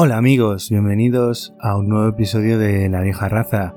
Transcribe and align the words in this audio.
Hola 0.00 0.16
amigos, 0.16 0.70
bienvenidos 0.70 1.56
a 1.58 1.76
un 1.76 1.88
nuevo 1.88 2.06
episodio 2.06 2.56
de 2.56 2.88
La 2.88 3.00
vieja 3.00 3.28
raza. 3.28 3.74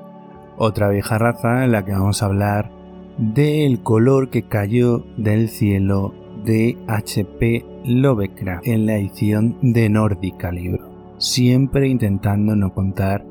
Otra 0.56 0.88
vieja 0.90 1.18
raza 1.18 1.66
en 1.66 1.72
la 1.72 1.84
que 1.84 1.94
vamos 1.94 2.22
a 2.22 2.28
hablar 2.28 2.72
del 3.18 3.82
color 3.82 4.30
que 4.30 4.44
cayó 4.44 5.04
del 5.18 5.50
cielo 5.50 6.14
de 6.46 6.78
HP 6.88 7.66
Lovecraft 7.86 8.68
en 8.68 8.86
la 8.86 8.98
edición 8.98 9.58
de 9.64 9.90
Nórdica 9.90 10.52
Libro. 10.52 11.16
Siempre 11.18 11.88
intentando 11.88 12.56
no 12.56 12.72
contar 12.72 13.26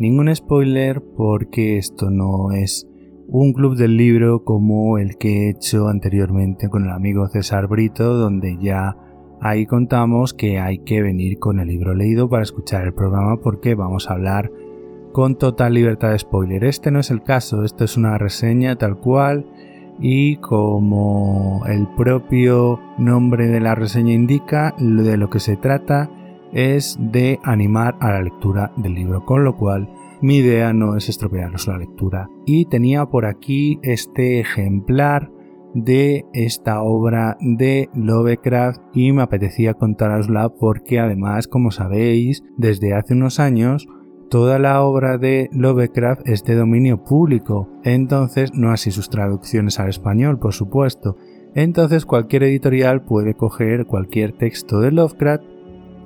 ningún 0.00 0.34
spoiler 0.34 1.04
porque 1.16 1.78
esto 1.78 2.10
no 2.10 2.50
es 2.50 2.88
un 3.28 3.52
club 3.52 3.76
del 3.76 3.96
libro 3.96 4.42
como 4.42 4.98
el 4.98 5.18
que 5.18 5.46
he 5.46 5.50
hecho 5.50 5.86
anteriormente 5.86 6.68
con 6.68 6.82
el 6.82 6.90
amigo 6.90 7.28
César 7.28 7.68
Brito, 7.68 8.12
donde 8.12 8.58
ya 8.60 8.96
ahí 9.44 9.66
contamos 9.66 10.32
que 10.32 10.58
hay 10.58 10.78
que 10.78 11.02
venir 11.02 11.38
con 11.38 11.60
el 11.60 11.68
libro 11.68 11.94
leído 11.94 12.30
para 12.30 12.42
escuchar 12.42 12.86
el 12.86 12.94
programa 12.94 13.36
porque 13.36 13.74
vamos 13.74 14.08
a 14.08 14.14
hablar 14.14 14.50
con 15.12 15.36
total 15.36 15.74
libertad 15.74 16.12
de 16.12 16.18
spoiler. 16.18 16.64
Este 16.64 16.90
no 16.90 16.98
es 16.98 17.10
el 17.10 17.22
caso, 17.22 17.62
esto 17.62 17.84
es 17.84 17.98
una 17.98 18.16
reseña 18.16 18.76
tal 18.76 18.96
cual 18.96 19.44
y 20.00 20.36
como 20.36 21.62
el 21.66 21.86
propio 21.88 22.80
nombre 22.96 23.46
de 23.48 23.60
la 23.60 23.74
reseña 23.74 24.14
indica, 24.14 24.74
de 24.78 25.16
lo 25.18 25.28
que 25.28 25.40
se 25.40 25.58
trata 25.58 26.10
es 26.54 26.96
de 26.98 27.38
animar 27.42 27.96
a 28.00 28.12
la 28.12 28.22
lectura 28.22 28.72
del 28.78 28.94
libro, 28.94 29.26
con 29.26 29.44
lo 29.44 29.58
cual 29.58 29.92
mi 30.22 30.38
idea 30.38 30.72
no 30.72 30.96
es 30.96 31.10
estropearos 31.10 31.68
la 31.68 31.76
lectura. 31.76 32.30
Y 32.46 32.64
tenía 32.64 33.04
por 33.04 33.26
aquí 33.26 33.78
este 33.82 34.40
ejemplar 34.40 35.30
de 35.74 36.24
esta 36.32 36.82
obra 36.82 37.36
de 37.40 37.88
Lovecraft 37.94 38.80
y 38.94 39.12
me 39.12 39.22
apetecía 39.22 39.74
contarosla 39.74 40.48
porque 40.48 41.00
además, 41.00 41.48
como 41.48 41.70
sabéis, 41.70 42.42
desde 42.56 42.94
hace 42.94 43.14
unos 43.14 43.40
años 43.40 43.86
toda 44.30 44.58
la 44.58 44.82
obra 44.82 45.18
de 45.18 45.48
Lovecraft 45.52 46.28
es 46.28 46.44
de 46.44 46.54
dominio 46.54 47.02
público, 47.04 47.68
entonces 47.84 48.54
no 48.54 48.70
así 48.70 48.90
sus 48.90 49.10
traducciones 49.10 49.78
al 49.78 49.88
español, 49.90 50.38
por 50.38 50.54
supuesto. 50.54 51.16
Entonces 51.54 52.06
cualquier 52.06 52.44
editorial 52.44 53.02
puede 53.02 53.34
coger 53.34 53.86
cualquier 53.86 54.32
texto 54.32 54.80
de 54.80 54.90
Lovecraft, 54.90 55.44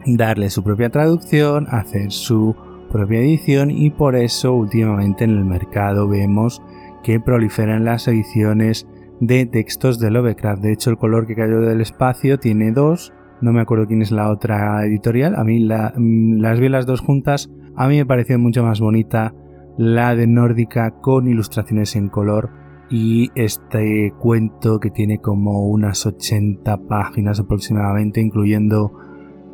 darle 0.07 0.51
su 0.51 0.63
propia 0.63 0.91
traducción, 0.91 1.67
hacer 1.71 2.11
su 2.11 2.55
propia 2.91 3.21
edición 3.21 3.71
y 3.71 3.91
por 3.91 4.17
eso 4.17 4.53
últimamente 4.55 5.25
en 5.25 5.31
el 5.31 5.45
mercado 5.45 6.09
vemos 6.09 6.63
que 7.03 7.21
proliferan 7.21 7.85
las 7.85 8.09
ediciones 8.09 8.87
de 9.21 9.47
textos 9.47 9.99
de 9.99 10.11
Lovecraft. 10.11 10.63
De 10.63 10.73
hecho, 10.73 10.91
el 10.91 10.99
color 10.99 11.27
que 11.27 11.35
cayó 11.35 11.61
del 11.61 11.81
espacio 11.81 12.39
tiene 12.39 12.73
dos. 12.73 13.13
No 13.41 13.53
me 13.53 13.61
acuerdo 13.61 13.87
quién 13.87 14.03
es 14.03 14.11
la 14.11 14.31
otra 14.31 14.85
editorial. 14.85 15.35
A 15.37 15.45
mí 15.45 15.61
mm, 15.61 16.41
las 16.41 16.61
vi 16.61 16.69
las 16.69 16.87
dos 16.87 17.01
juntas. 17.01 17.51
A 17.77 17.89
mí 17.89 17.97
me 17.97 18.07
pareció 18.07 18.39
mucho 18.39 18.63
más 18.63 18.81
bonita 18.81 19.35
la 19.77 20.15
de 20.17 20.27
Nórdica 20.27 20.91
con 21.01 21.29
ilustraciones 21.29 21.95
en 21.95 22.09
color 22.09 22.51
y 22.91 23.31
este 23.35 24.13
cuento 24.19 24.81
que 24.81 24.91
tiene 24.91 25.19
como 25.19 25.69
unas 25.69 26.05
80 26.05 26.89
páginas 26.89 27.39
aproximadamente, 27.39 28.21
incluyendo 28.21 28.93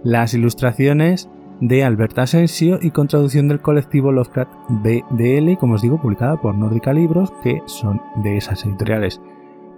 las 0.03 0.33
ilustraciones 0.35 1.29
de 1.61 1.85
Alberta 1.85 2.23
Asensio 2.23 2.79
y 2.81 2.91
con 2.91 3.09
traducción 3.09 3.49
del 3.49 3.61
colectivo 3.61 4.13
Lovecraft 4.13 4.51
BDL, 4.69 5.59
como 5.59 5.75
os 5.75 5.83
digo, 5.83 6.01
publicada 6.01 6.41
por 6.41 6.55
Nórdica 6.55 6.93
Libros, 6.93 7.33
que 7.43 7.61
son 7.67 8.01
de 8.23 8.37
esas 8.37 8.65
editoriales 8.65 9.21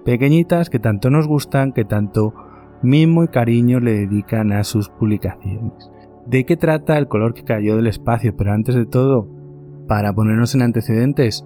pequeñitas 0.06 0.71
que 0.71 0.78
tanto 0.78 1.11
nos 1.11 1.27
gustan, 1.27 1.72
que 1.72 1.84
tanto 1.84 2.33
mimo 2.81 3.25
y 3.25 3.28
cariño 3.28 3.81
le 3.81 3.93
dedican 3.93 4.53
a 4.53 4.62
sus 4.65 4.89
publicaciones. 4.89 5.91
¿De 6.27 6.47
qué 6.47 6.56
trata 6.56 6.97
el 6.97 7.09
color 7.09 7.34
que 7.34 7.43
cayó 7.43 7.77
del 7.77 7.89
espacio? 7.89 8.34
Pero 8.37 8.53
antes 8.53 8.77
de 8.77 8.87
todo, 8.87 9.28
para 9.89 10.15
ponernos 10.15 10.55
en 10.55 10.62
antecedentes, 10.62 11.45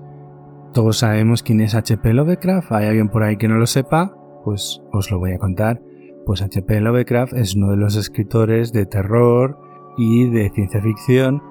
todos 0.74 0.98
sabemos 0.98 1.42
quién 1.42 1.60
es 1.62 1.74
HP 1.74 2.12
Lovecraft, 2.12 2.70
¿hay 2.72 2.86
alguien 2.86 3.08
por 3.08 3.22
ahí 3.22 3.36
que 3.36 3.48
no 3.48 3.56
lo 3.56 3.66
sepa? 3.66 4.14
Pues 4.44 4.82
os 4.92 5.10
lo 5.10 5.18
voy 5.18 5.32
a 5.32 5.38
contar. 5.38 5.82
Pues 6.26 6.42
HP 6.42 6.80
Lovecraft 6.82 7.32
es 7.32 7.56
uno 7.56 7.70
de 7.70 7.78
los 7.78 7.96
escritores 7.96 8.72
de 8.72 8.84
terror 8.84 9.58
y 9.96 10.28
de 10.28 10.50
ciencia 10.50 10.82
ficción 10.82 11.42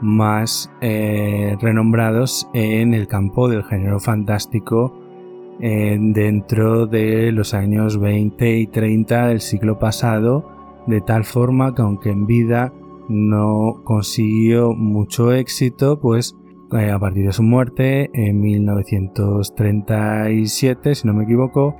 más 0.00 0.70
eh, 0.80 1.56
renombrados 1.60 2.48
en 2.52 2.94
el 2.94 3.08
campo 3.08 3.48
del 3.48 3.64
género 3.64 3.98
fantástico 4.00 5.07
eh, 5.60 5.96
dentro 6.00 6.86
de 6.86 7.32
los 7.32 7.52
años 7.54 7.98
20 7.98 8.58
y 8.58 8.66
30 8.66 9.28
del 9.28 9.40
siglo 9.40 9.78
pasado, 9.78 10.84
de 10.86 11.00
tal 11.00 11.24
forma 11.24 11.74
que 11.74 11.80
aunque 11.82 12.10
en 12.10 12.26
vida 12.26 12.74
no 13.08 13.80
consiguió 13.84 14.74
mucho 14.74 15.32
éxito, 15.32 15.98
pues 16.00 16.36
eh, 16.72 16.90
a 16.90 16.98
partir 16.98 17.24
de 17.26 17.32
su 17.32 17.42
muerte 17.42 18.10
en 18.12 18.38
1937, 18.40 20.94
si 20.94 21.06
no 21.06 21.14
me 21.14 21.24
equivoco, 21.24 21.76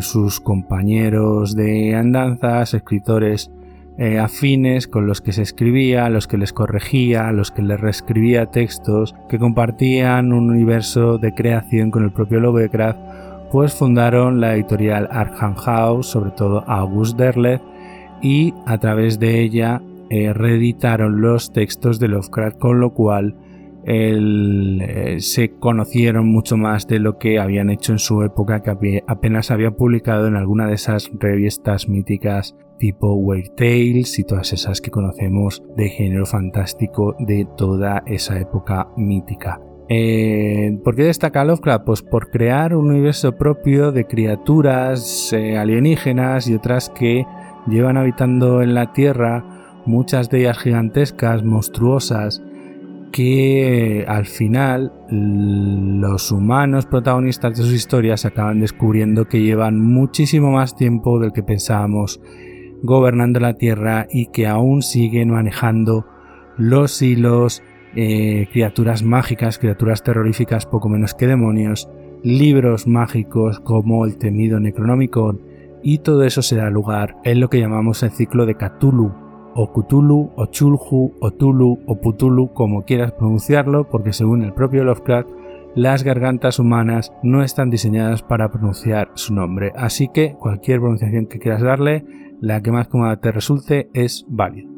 sus 0.00 0.40
compañeros 0.40 1.54
de 1.54 1.94
andanzas, 1.94 2.74
escritores 2.74 3.52
eh, 4.02 4.18
afines 4.18 4.88
con 4.88 5.06
los 5.06 5.20
que 5.20 5.30
se 5.30 5.42
escribía, 5.42 6.10
los 6.10 6.26
que 6.26 6.36
les 6.36 6.52
corregía, 6.52 7.30
los 7.30 7.52
que 7.52 7.62
les 7.62 7.80
reescribía 7.80 8.46
textos, 8.46 9.14
que 9.28 9.38
compartían 9.38 10.32
un 10.32 10.50
universo 10.50 11.18
de 11.18 11.32
creación 11.32 11.92
con 11.92 12.02
el 12.02 12.10
propio 12.10 12.40
Lovecraft, 12.40 12.98
pues 13.52 13.74
fundaron 13.74 14.40
la 14.40 14.56
editorial 14.56 15.08
Arkham 15.12 15.54
House, 15.54 16.08
sobre 16.08 16.32
todo 16.32 16.64
August 16.66 17.16
Derleth, 17.16 17.62
y 18.20 18.52
a 18.66 18.78
través 18.78 19.20
de 19.20 19.40
ella 19.40 19.80
eh, 20.10 20.32
reeditaron 20.32 21.20
los 21.20 21.52
textos 21.52 22.00
de 22.00 22.08
Lovecraft, 22.08 22.58
con 22.58 22.80
lo 22.80 22.94
cual 22.94 23.36
eh, 23.84 25.18
se 25.20 25.52
conocieron 25.60 26.26
mucho 26.26 26.56
más 26.56 26.88
de 26.88 26.98
lo 26.98 27.18
que 27.18 27.38
habían 27.38 27.70
hecho 27.70 27.92
en 27.92 28.00
su 28.00 28.24
época, 28.24 28.64
que 28.64 29.04
apenas 29.06 29.52
había 29.52 29.70
publicado 29.70 30.26
en 30.26 30.34
alguna 30.34 30.66
de 30.66 30.74
esas 30.74 31.08
revistas 31.20 31.88
míticas 31.88 32.56
tipo 32.82 33.14
Weird 33.14 33.54
Tales 33.54 34.18
y 34.18 34.24
todas 34.24 34.52
esas 34.52 34.80
que 34.80 34.90
conocemos 34.90 35.62
de 35.76 35.88
género 35.88 36.26
fantástico 36.26 37.14
de 37.20 37.46
toda 37.56 38.02
esa 38.06 38.40
época 38.40 38.88
mítica. 38.96 39.60
Eh, 39.88 40.80
¿Por 40.82 40.96
qué 40.96 41.04
destaca 41.04 41.44
Lovecraft? 41.44 41.84
Pues 41.84 42.02
por 42.02 42.30
crear 42.30 42.74
un 42.74 42.90
universo 42.90 43.38
propio 43.38 43.92
de 43.92 44.08
criaturas 44.08 45.32
eh, 45.32 45.56
alienígenas 45.56 46.48
y 46.48 46.54
otras 46.54 46.90
que 46.90 47.24
llevan 47.68 47.96
habitando 47.96 48.62
en 48.62 48.74
la 48.74 48.92
Tierra, 48.92 49.44
muchas 49.86 50.28
de 50.28 50.40
ellas 50.40 50.58
gigantescas, 50.58 51.44
monstruosas, 51.44 52.42
que 53.12 54.04
al 54.08 54.26
final 54.26 54.92
los 55.08 56.32
humanos 56.32 56.86
protagonistas 56.86 57.56
de 57.56 57.62
sus 57.62 57.74
historias 57.74 58.24
acaban 58.24 58.58
descubriendo 58.58 59.28
que 59.28 59.40
llevan 59.40 59.78
muchísimo 59.78 60.50
más 60.50 60.74
tiempo 60.74 61.20
del 61.20 61.32
que 61.32 61.44
pensábamos 61.44 62.20
gobernando 62.82 63.40
la 63.40 63.54
Tierra 63.54 64.06
y 64.10 64.26
que 64.26 64.46
aún 64.46 64.82
siguen 64.82 65.30
manejando 65.30 66.06
los 66.56 67.00
hilos, 67.00 67.62
eh, 67.94 68.48
criaturas 68.52 69.02
mágicas, 69.02 69.58
criaturas 69.58 70.02
terroríficas 70.02 70.66
poco 70.66 70.88
menos 70.88 71.14
que 71.14 71.26
demonios, 71.26 71.88
libros 72.22 72.86
mágicos 72.86 73.60
como 73.60 74.04
el 74.04 74.16
temido 74.18 74.60
Necronomicon. 74.60 75.40
Y 75.82 75.98
todo 75.98 76.22
eso 76.22 76.42
se 76.42 76.56
da 76.56 76.70
lugar 76.70 77.16
en 77.24 77.40
lo 77.40 77.48
que 77.48 77.58
llamamos 77.58 78.02
el 78.02 78.10
ciclo 78.10 78.46
de 78.46 78.54
Cthulhu 78.54 79.12
o 79.54 79.72
Cthulhu 79.72 80.30
o 80.36 80.46
Chulhu 80.46 81.14
o 81.20 81.30
Tulu 81.30 81.80
o 81.86 82.00
Putulu 82.00 82.52
como 82.52 82.84
quieras 82.84 83.12
pronunciarlo 83.12 83.88
porque 83.88 84.12
según 84.12 84.42
el 84.42 84.54
propio 84.54 84.84
Lovecraft 84.84 85.28
las 85.74 86.04
gargantas 86.04 86.58
humanas 86.58 87.12
no 87.22 87.42
están 87.42 87.70
diseñadas 87.70 88.22
para 88.22 88.50
pronunciar 88.50 89.10
su 89.14 89.34
nombre. 89.34 89.72
Así 89.74 90.08
que 90.08 90.34
cualquier 90.38 90.80
pronunciación 90.80 91.26
que 91.26 91.38
quieras 91.38 91.62
darle 91.62 92.04
la 92.42 92.60
que 92.60 92.72
más 92.72 92.88
cómoda 92.88 93.16
te 93.18 93.32
resulte 93.32 93.88
es 93.94 94.26
válida. 94.28 94.68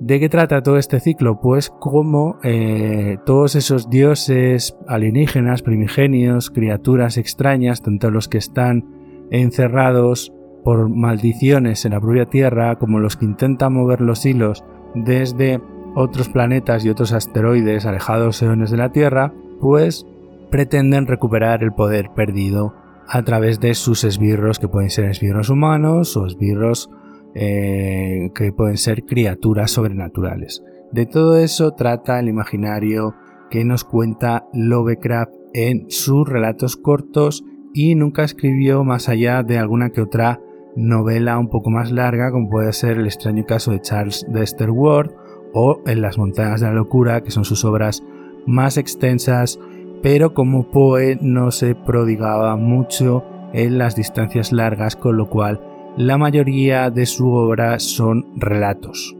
¿De 0.00 0.18
qué 0.18 0.28
trata 0.28 0.62
todo 0.62 0.76
este 0.76 0.98
ciclo? 0.98 1.40
Pues 1.40 1.70
como 1.70 2.38
eh, 2.42 3.18
todos 3.24 3.54
esos 3.54 3.88
dioses 3.88 4.76
alienígenas, 4.88 5.62
primigenios, 5.62 6.50
criaturas 6.50 7.16
extrañas, 7.16 7.82
tanto 7.82 8.10
los 8.10 8.28
que 8.28 8.38
están 8.38 8.84
encerrados 9.30 10.32
por 10.64 10.88
maldiciones 10.88 11.84
en 11.84 11.92
la 11.92 12.00
propia 12.00 12.26
Tierra, 12.26 12.74
como 12.76 12.98
los 12.98 13.16
que 13.16 13.26
intentan 13.26 13.74
mover 13.74 14.00
los 14.00 14.26
hilos 14.26 14.64
desde 14.96 15.60
otros 15.94 16.28
planetas 16.28 16.84
y 16.84 16.90
otros 16.90 17.12
asteroides 17.12 17.86
alejados 17.86 18.42
eones 18.42 18.72
de 18.72 18.78
la 18.78 18.90
Tierra, 18.90 19.32
pues 19.60 20.04
pretenden 20.50 21.06
recuperar 21.06 21.62
el 21.62 21.72
poder 21.72 22.10
perdido 22.10 22.74
a 23.14 23.22
través 23.24 23.60
de 23.60 23.74
sus 23.74 24.04
esbirros, 24.04 24.58
que 24.58 24.68
pueden 24.68 24.88
ser 24.88 25.04
esbirros 25.04 25.50
humanos 25.50 26.16
o 26.16 26.26
esbirros 26.26 26.88
eh, 27.34 28.30
que 28.34 28.52
pueden 28.52 28.78
ser 28.78 29.04
criaturas 29.04 29.70
sobrenaturales. 29.70 30.62
De 30.92 31.04
todo 31.04 31.36
eso 31.36 31.72
trata 31.72 32.18
el 32.18 32.28
imaginario 32.28 33.14
que 33.50 33.66
nos 33.66 33.84
cuenta 33.84 34.46
Lovecraft 34.54 35.34
en 35.52 35.90
sus 35.90 36.26
relatos 36.26 36.78
cortos 36.78 37.44
y 37.74 37.94
nunca 37.96 38.24
escribió 38.24 38.82
más 38.82 39.10
allá 39.10 39.42
de 39.42 39.58
alguna 39.58 39.90
que 39.90 40.00
otra 40.00 40.40
novela 40.74 41.38
un 41.38 41.50
poco 41.50 41.68
más 41.68 41.92
larga, 41.92 42.30
como 42.30 42.48
puede 42.48 42.72
ser 42.72 42.96
El 42.96 43.06
extraño 43.06 43.44
caso 43.44 43.72
de 43.72 43.82
Charles 43.82 44.24
Dexter 44.30 44.70
Ward 44.70 45.10
o 45.52 45.82
En 45.84 46.00
las 46.00 46.16
montañas 46.16 46.62
de 46.62 46.68
la 46.68 46.72
locura, 46.72 47.22
que 47.22 47.30
son 47.30 47.44
sus 47.44 47.62
obras 47.66 48.02
más 48.46 48.78
extensas, 48.78 49.58
pero 50.02 50.34
como 50.34 50.70
Poe 50.70 51.18
no 51.20 51.50
se 51.50 51.74
prodigaba 51.74 52.56
mucho 52.56 53.24
en 53.52 53.78
las 53.78 53.96
distancias 53.96 54.52
largas, 54.52 54.96
con 54.96 55.16
lo 55.16 55.28
cual 55.28 55.60
la 55.96 56.18
mayoría 56.18 56.90
de 56.90 57.06
su 57.06 57.30
obra 57.32 57.78
son 57.78 58.26
relatos. 58.36 59.16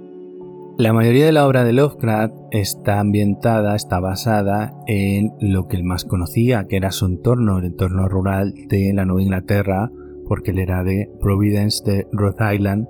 La 0.78 0.94
mayoría 0.94 1.26
de 1.26 1.32
la 1.32 1.46
obra 1.46 1.64
de 1.64 1.74
Lovecraft 1.74 2.34
está 2.50 2.98
ambientada, 2.98 3.76
está 3.76 4.00
basada 4.00 4.74
en 4.86 5.34
lo 5.38 5.68
que 5.68 5.76
él 5.76 5.84
más 5.84 6.04
conocía, 6.04 6.66
que 6.66 6.76
era 6.76 6.90
su 6.90 7.06
entorno, 7.06 7.58
el 7.58 7.66
entorno 7.66 8.08
rural 8.08 8.54
de 8.68 8.92
la 8.94 9.04
Nueva 9.04 9.22
Inglaterra, 9.22 9.92
porque 10.26 10.50
él 10.50 10.58
era 10.58 10.82
de 10.82 11.10
Providence, 11.20 11.84
de 11.84 12.06
Rhode 12.10 12.54
Island, 12.54 12.88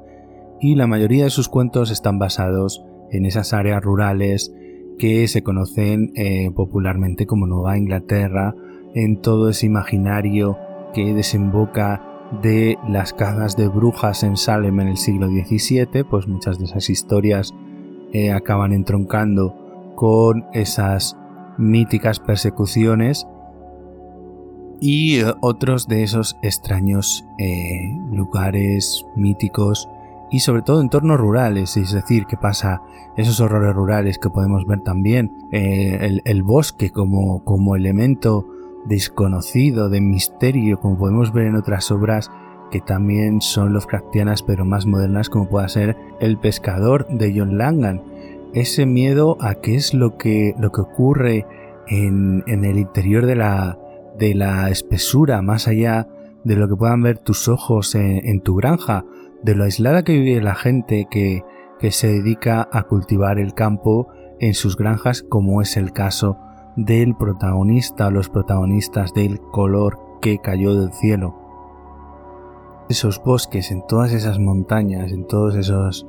y 0.60 0.76
la 0.76 0.86
mayoría 0.86 1.24
de 1.24 1.30
sus 1.30 1.48
cuentos 1.48 1.90
están 1.90 2.20
basados 2.20 2.84
en 3.10 3.26
esas 3.26 3.52
áreas 3.52 3.82
rurales 3.82 4.54
que 4.98 5.26
se 5.28 5.42
conocen 5.42 6.12
eh, 6.14 6.50
popularmente 6.54 7.26
como 7.26 7.46
Nueva 7.46 7.76
Inglaterra, 7.76 8.54
en 8.94 9.20
todo 9.20 9.48
ese 9.48 9.66
imaginario 9.66 10.58
que 10.94 11.14
desemboca 11.14 12.02
de 12.42 12.78
las 12.88 13.12
cazas 13.12 13.56
de 13.56 13.68
brujas 13.68 14.22
en 14.22 14.36
Salem 14.36 14.80
en 14.80 14.88
el 14.88 14.96
siglo 14.96 15.28
XVII, 15.28 16.04
pues 16.08 16.26
muchas 16.28 16.58
de 16.58 16.66
esas 16.66 16.88
historias 16.90 17.54
eh, 18.12 18.32
acaban 18.32 18.72
entroncando 18.72 19.92
con 19.96 20.46
esas 20.52 21.16
míticas 21.58 22.20
persecuciones 22.20 23.26
y 24.80 25.20
eh, 25.20 25.32
otros 25.40 25.88
de 25.88 26.02
esos 26.02 26.36
extraños 26.42 27.24
lugares 28.12 29.04
míticos 29.16 29.88
y 30.32 30.40
sobre 30.40 30.62
todo 30.62 30.80
entornos 30.80 31.20
rurales, 31.20 31.76
es 31.76 31.92
decir, 31.92 32.24
que 32.24 32.38
pasa 32.38 32.80
esos 33.18 33.38
horrores 33.40 33.74
rurales 33.74 34.18
que 34.18 34.30
podemos 34.30 34.64
ver 34.64 34.80
también, 34.80 35.30
eh, 35.52 36.20
el, 36.24 36.42
bosque 36.42 36.90
como, 36.90 37.44
como 37.44 37.76
elemento 37.76 38.46
desconocido, 38.86 39.90
de 39.90 40.00
misterio, 40.00 40.80
como 40.80 40.96
podemos 40.96 41.34
ver 41.34 41.48
en 41.48 41.56
otras 41.56 41.90
obras 41.90 42.30
que 42.70 42.80
también 42.80 43.42
son 43.42 43.74
Lovecraftianas 43.74 44.42
pero 44.42 44.64
más 44.64 44.86
modernas, 44.86 45.28
como 45.28 45.50
pueda 45.50 45.68
ser 45.68 45.98
El 46.18 46.38
pescador 46.38 47.06
de 47.08 47.34
John 47.36 47.58
Langan. 47.58 48.02
Ese 48.54 48.86
miedo 48.86 49.36
a 49.38 49.56
qué 49.56 49.74
es 49.74 49.92
lo 49.92 50.16
que, 50.16 50.54
lo 50.58 50.72
que 50.72 50.80
ocurre 50.80 51.46
en, 51.88 52.42
el 52.46 52.78
interior 52.78 53.26
de 53.26 53.36
la, 53.36 53.78
de 54.18 54.34
la 54.34 54.70
espesura, 54.70 55.42
más 55.42 55.68
allá 55.68 56.08
de 56.42 56.56
lo 56.56 56.68
que 56.68 56.76
puedan 56.76 57.02
ver 57.02 57.18
tus 57.18 57.48
ojos 57.48 57.94
en 57.94 58.40
tu 58.40 58.54
granja, 58.56 59.04
de 59.42 59.54
lo 59.54 59.64
aislada 59.64 60.02
que 60.02 60.12
vive 60.12 60.40
la 60.40 60.54
gente 60.54 61.06
que, 61.10 61.42
se 61.90 62.06
dedica 62.06 62.68
a 62.70 62.84
cultivar 62.84 63.40
el 63.40 63.54
campo 63.54 64.06
en 64.38 64.54
sus 64.54 64.76
granjas, 64.76 65.24
como 65.28 65.62
es 65.62 65.76
el 65.76 65.92
caso 65.92 66.38
del 66.76 67.16
protagonista 67.16 68.06
o 68.06 68.10
los 68.12 68.28
protagonistas 68.28 69.12
del 69.14 69.40
color 69.40 69.98
que 70.20 70.38
cayó 70.38 70.80
del 70.80 70.92
cielo. 70.92 71.34
Esos 72.88 73.20
bosques, 73.20 73.72
en 73.72 73.84
todas 73.88 74.12
esas 74.12 74.38
montañas, 74.38 75.10
en 75.10 75.26
todos 75.26 75.56
esos 75.56 76.06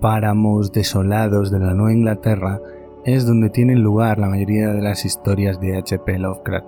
páramos 0.00 0.70
desolados 0.70 1.50
de 1.50 1.58
la 1.58 1.74
Nueva 1.74 1.92
Inglaterra, 1.92 2.60
es 3.04 3.26
donde 3.26 3.50
tienen 3.50 3.82
lugar 3.82 4.20
la 4.20 4.28
mayoría 4.28 4.72
de 4.72 4.80
las 4.80 5.04
historias 5.04 5.58
de 5.58 5.76
H.P. 5.76 6.20
Lovecraft. 6.20 6.66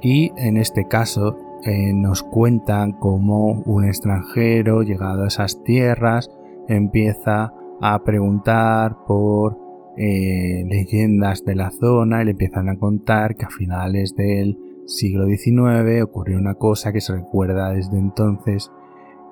Y 0.00 0.32
en 0.36 0.56
este 0.56 0.88
caso, 0.88 1.36
eh, 1.64 1.92
nos 1.92 2.22
cuentan 2.22 2.92
cómo 2.92 3.62
un 3.62 3.84
extranjero 3.84 4.82
llegado 4.82 5.24
a 5.24 5.28
esas 5.28 5.62
tierras 5.64 6.30
empieza 6.68 7.52
a 7.80 8.02
preguntar 8.04 8.96
por 9.06 9.58
eh, 9.96 10.64
leyendas 10.68 11.44
de 11.44 11.56
la 11.56 11.70
zona 11.70 12.22
y 12.22 12.26
le 12.26 12.30
empiezan 12.32 12.68
a 12.68 12.78
contar 12.78 13.34
que 13.34 13.46
a 13.46 13.50
finales 13.50 14.14
del 14.14 14.56
siglo 14.86 15.26
XIX 15.26 16.02
ocurrió 16.02 16.38
una 16.38 16.54
cosa 16.54 16.92
que 16.92 17.00
se 17.00 17.14
recuerda 17.14 17.72
desde 17.72 17.98
entonces 17.98 18.70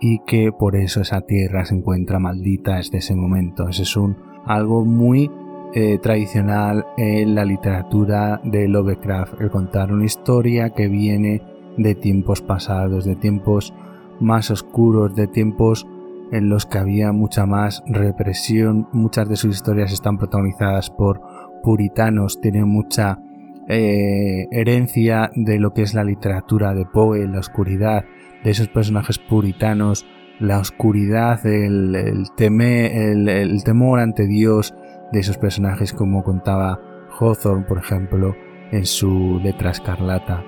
y 0.01 0.21
que 0.27 0.53
por 0.53 0.77
eso 0.77 1.01
esa 1.01 1.21
tierra 1.23 1.65
se 1.65 1.77
encuentra 1.77 2.19
maldita 2.19 2.77
desde 2.77 2.99
ese 2.99 3.15
momento. 3.15 3.69
Ese 3.69 3.83
es 3.83 3.97
un 3.97 4.17
algo 4.45 4.85
muy 4.85 5.31
eh, 5.75 5.99
tradicional 5.99 6.87
en 6.97 7.35
la 7.35 7.45
literatura 7.45 8.41
de 8.45 8.69
Lovecraft, 8.69 9.41
el 9.41 9.51
contar 9.51 9.93
una 9.93 10.05
historia 10.05 10.71
que 10.71 10.89
viene 10.89 11.43
de 11.77 11.95
tiempos 11.95 12.43
pasados, 12.43 13.05
de 13.05 13.17
tiempos 13.17 13.75
más 14.21 14.51
oscuros, 14.51 15.15
de 15.15 15.27
tiempos 15.27 15.87
en 16.33 16.49
los 16.49 16.67
que 16.67 16.79
había 16.79 17.13
mucha 17.13 17.47
más 17.47 17.83
represión. 17.87 18.89
Muchas 18.93 19.29
de 19.29 19.37
sus 19.37 19.57
historias 19.57 19.93
están 19.93 20.19
protagonizadas 20.19 20.91
por 20.91 21.21
puritanos, 21.63 22.41
tienen 22.41 22.69
mucha 22.69 23.21
eh, 23.69 24.47
herencia 24.51 25.31
de 25.35 25.59
lo 25.59 25.73
que 25.73 25.83
es 25.83 25.95
la 25.95 26.05
literatura 26.05 26.75
de 26.75 26.87
Poe, 26.87 27.27
la 27.27 27.41
oscuridad 27.41 28.05
de 28.45 28.51
esos 28.51 28.69
personajes 28.69 29.19
puritanos, 29.19 30.07
la 30.39 30.59
oscuridad, 30.59 31.45
el, 31.47 31.95
el 31.95 33.65
temor 33.65 34.01
ante 34.01 34.27
Dios 34.27 34.75
de 35.13 35.21
esos 35.21 35.39
personajes 35.39 35.93
como 35.93 36.23
contaba 36.23 36.81
Hawthorne, 37.19 37.65
por 37.65 37.79
ejemplo, 37.79 38.35
en 38.71 38.85
su 38.85 39.41
letra 39.43 39.71
escarlata 39.71 40.45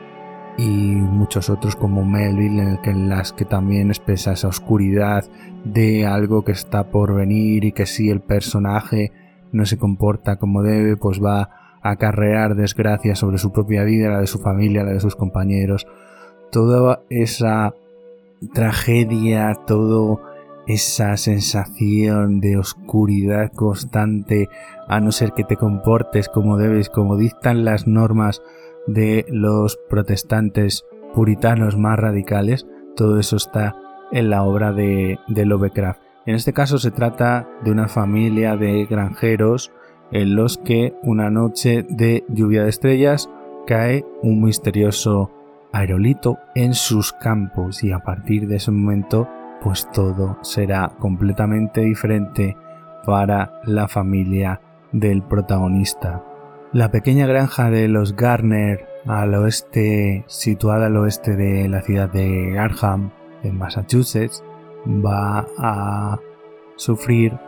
y 0.59 0.97
muchos 0.97 1.51
otros 1.51 1.77
como 1.77 2.05
Melville 2.05 2.61
en, 2.61 2.77
que, 2.79 2.93
las 2.93 3.33
que 3.33 3.45
también 3.45 3.91
expresa 3.91 4.33
esa 4.33 4.49
oscuridad 4.49 5.25
de 5.65 6.05
algo 6.05 6.45
que 6.45 6.53
está 6.53 6.91
por 6.91 7.15
venir 7.15 7.65
y 7.65 7.73
que 7.73 7.87
si 7.87 8.11
el 8.11 8.21
personaje 8.21 9.13
no 9.53 9.65
se 9.67 9.79
comporta 9.79 10.37
como 10.37 10.63
debe 10.63 10.97
pues 10.97 11.23
va 11.25 11.43
a 11.81 11.91
acarrear 11.91 12.57
desgracia 12.57 13.15
sobre 13.15 13.39
su 13.39 13.53
propia 13.53 13.85
vida, 13.85 14.11
la 14.11 14.21
de 14.21 14.27
su 14.27 14.41
familia, 14.41 14.83
la 14.83 14.93
de 14.93 15.01
sus 15.01 15.15
compañeros. 15.15 15.87
Toda 16.51 17.03
esa 17.09 17.75
tragedia, 18.53 19.57
toda 19.65 20.19
esa 20.67 21.17
sensación 21.17 22.41
de 22.41 22.59
oscuridad 22.59 23.53
constante, 23.53 24.49
a 24.89 24.99
no 24.99 25.13
ser 25.13 25.33
que 25.33 25.45
te 25.45 25.57
comportes 25.57 26.29
como 26.29 26.59
debes, 26.59 26.91
como 26.91 27.17
dictan 27.17 27.65
las 27.65 27.87
normas 27.87 28.43
de 28.89 29.25
los 29.29 29.79
protestantes 29.89 30.85
puritanos 31.15 31.77
más 31.77 31.99
radicales, 31.99 32.67
todo 32.97 33.21
eso 33.21 33.37
está 33.37 33.77
en 34.11 34.31
la 34.31 34.43
obra 34.43 34.73
de, 34.73 35.21
de 35.29 35.45
Lovecraft. 35.45 36.01
En 36.27 36.35
este 36.35 36.53
caso 36.53 36.79
se 36.79 36.91
trata 36.91 37.49
de 37.63 37.71
una 37.71 37.89
familia 37.89 38.57
de 38.57 38.85
granjeros 38.87 39.71
en 40.11 40.35
los 40.35 40.59
que 40.59 40.95
una 41.03 41.31
noche 41.31 41.87
de 41.89 42.25
lluvia 42.29 42.65
de 42.65 42.71
estrellas 42.71 43.31
cae 43.67 44.05
un 44.23 44.43
misterioso 44.43 45.31
aerolito 45.73 46.39
en 46.55 46.75
sus 46.75 47.13
campos 47.13 47.85
y 47.85 47.93
a 47.93 48.01
partir 48.01 48.49
de 48.49 48.57
ese 48.57 48.71
momento 48.71 49.29
pues 49.63 49.91
todo 49.93 50.39
será 50.43 50.93
completamente 50.99 51.83
diferente 51.83 52.57
para 53.05 53.61
la 53.65 53.89
familia 53.89 54.61
del 54.93 55.23
protagonista. 55.23 56.23
La 56.75 56.91
pequeña 56.91 57.27
granja 57.27 57.71
de 57.71 57.89
los 57.89 58.15
Garner 58.15 58.87
al 59.07 59.35
oeste, 59.35 60.25
situada 60.27 60.89
al 60.89 60.99
oeste 60.99 61.35
de 61.35 61.67
la 61.67 61.81
ciudad 61.81 62.11
de 62.11 62.51
Garham, 62.51 63.11
en 63.43 63.57
Massachusetts, 63.57 64.45
va 64.87 65.47
a 65.57 66.21
sufrir 66.77 67.39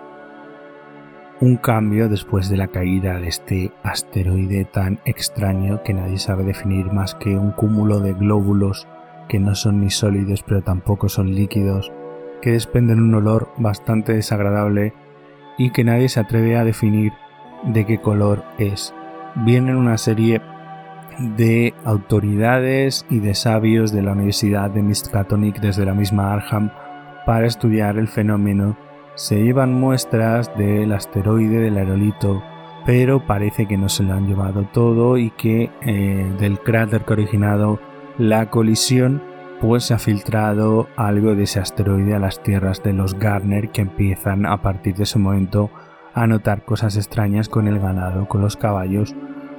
un 1.42 1.58
cambio 1.58 2.08
después 2.08 2.48
de 2.48 2.56
la 2.56 2.68
caída 2.68 3.20
de 3.20 3.28
este 3.28 3.72
asteroide 3.82 4.64
tan 4.64 5.00
extraño 5.04 5.82
que 5.82 5.92
nadie 5.92 6.16
sabe 6.16 6.42
definir 6.44 6.90
más 6.90 7.14
que 7.14 7.36
un 7.36 7.50
cúmulo 7.50 8.00
de 8.00 8.14
glóbulos 8.14 8.88
que 9.28 9.38
no 9.38 9.54
son 9.54 9.80
ni 9.80 9.90
sólidos 9.90 10.42
pero 10.42 10.62
tampoco 10.62 11.10
son 11.10 11.34
líquidos, 11.34 11.92
que 12.40 12.52
desprenden 12.52 13.00
un 13.00 13.14
olor 13.14 13.50
bastante 13.58 14.14
desagradable 14.14 14.94
y 15.58 15.72
que 15.72 15.84
nadie 15.84 16.08
se 16.08 16.20
atreve 16.20 16.56
a 16.56 16.64
definir 16.64 17.12
de 17.64 17.84
qué 17.84 17.98
color 17.98 18.44
es 18.58 18.94
vienen 19.36 19.76
una 19.76 19.98
serie 19.98 20.40
de 21.18 21.74
autoridades 21.84 23.04
y 23.10 23.18
de 23.18 23.34
sabios 23.34 23.92
de 23.92 24.02
la 24.02 24.12
Universidad 24.12 24.70
de 24.70 24.82
Miskatonic 24.82 25.60
desde 25.60 25.84
la 25.84 25.94
misma 25.94 26.32
Arham 26.32 26.70
para 27.26 27.46
estudiar 27.46 27.98
el 27.98 28.08
fenómeno. 28.08 28.76
Se 29.14 29.42
llevan 29.42 29.74
muestras 29.74 30.50
del 30.56 30.92
asteroide 30.92 31.58
del 31.58 31.76
aerolito, 31.76 32.42
pero 32.86 33.26
parece 33.26 33.66
que 33.66 33.76
no 33.76 33.88
se 33.88 34.02
lo 34.02 34.14
han 34.14 34.26
llevado 34.26 34.64
todo 34.72 35.18
y 35.18 35.30
que 35.30 35.70
eh, 35.82 36.32
del 36.38 36.58
cráter 36.60 37.04
que 37.04 37.12
ha 37.12 37.16
originado 37.16 37.78
la 38.18 38.48
colisión 38.48 39.22
pues 39.60 39.84
se 39.84 39.94
ha 39.94 39.98
filtrado 39.98 40.88
algo 40.96 41.34
de 41.34 41.42
ese 41.42 41.60
asteroide 41.60 42.14
a 42.14 42.18
las 42.18 42.42
tierras 42.42 42.82
de 42.82 42.94
los 42.94 43.18
Garner 43.18 43.70
que 43.70 43.82
empiezan 43.82 44.46
a 44.46 44.62
partir 44.62 44.94
de 44.94 45.02
ese 45.02 45.18
momento 45.18 45.70
a 46.14 46.26
notar 46.26 46.64
cosas 46.64 46.96
extrañas 46.96 47.48
con 47.48 47.68
el 47.68 47.78
ganado, 47.78 48.28
con 48.28 48.40
los 48.40 48.56
caballos, 48.56 49.14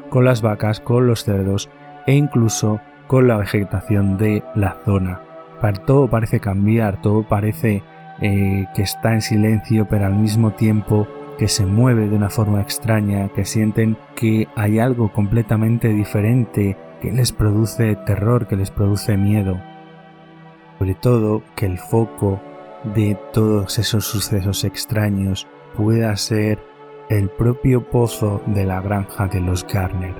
con 0.10 0.26
las 0.26 0.42
vacas, 0.42 0.80
con 0.80 1.08
los 1.08 1.24
cerdos 1.24 1.70
e 2.06 2.14
incluso 2.14 2.80
con 3.08 3.28
la 3.28 3.38
vegetación 3.38 4.18
de 4.18 4.44
la 4.56 4.78
zona. 4.86 5.22
todo 5.86 6.10
parece 6.10 6.40
cambiar, 6.40 7.02
todo 7.02 7.24
parece 7.24 7.84
eh, 8.22 8.68
que 8.76 8.82
está 8.84 9.14
en 9.14 9.22
silencio, 9.22 9.88
pero 9.90 10.06
al 10.06 10.16
mismo 10.16 10.52
tiempo 10.52 11.08
que 11.38 11.48
se 11.48 11.66
mueve 11.66 12.08
de 12.08 12.16
una 12.16 12.30
forma 12.30 12.62
extraña, 12.62 13.30
que 13.30 13.46
sienten 13.46 13.98
que 14.16 14.48
hay 14.56 14.80
algo 14.80 15.12
completamente 15.12 15.90
diferente 15.90 16.78
que 17.02 17.12
les 17.12 17.32
produce 17.32 17.96
terror, 17.96 18.48
que 18.48 18.56
les 18.56 18.70
produce 18.70 19.18
miedo. 19.18 19.60
Sobre 20.78 20.94
todo 20.96 21.42
que 21.56 21.66
el 21.66 21.80
foco 21.80 22.40
de 22.84 23.18
todos 23.34 23.80
esos 23.80 24.06
sucesos 24.06 24.64
extraños 24.64 25.48
pueda 25.76 26.16
ser 26.18 26.60
el 27.10 27.30
propio 27.30 27.90
pozo 27.90 28.42
de 28.46 28.66
la 28.66 28.82
granja 28.82 29.28
de 29.28 29.42
los 29.42 29.66
Garner. 29.66 30.14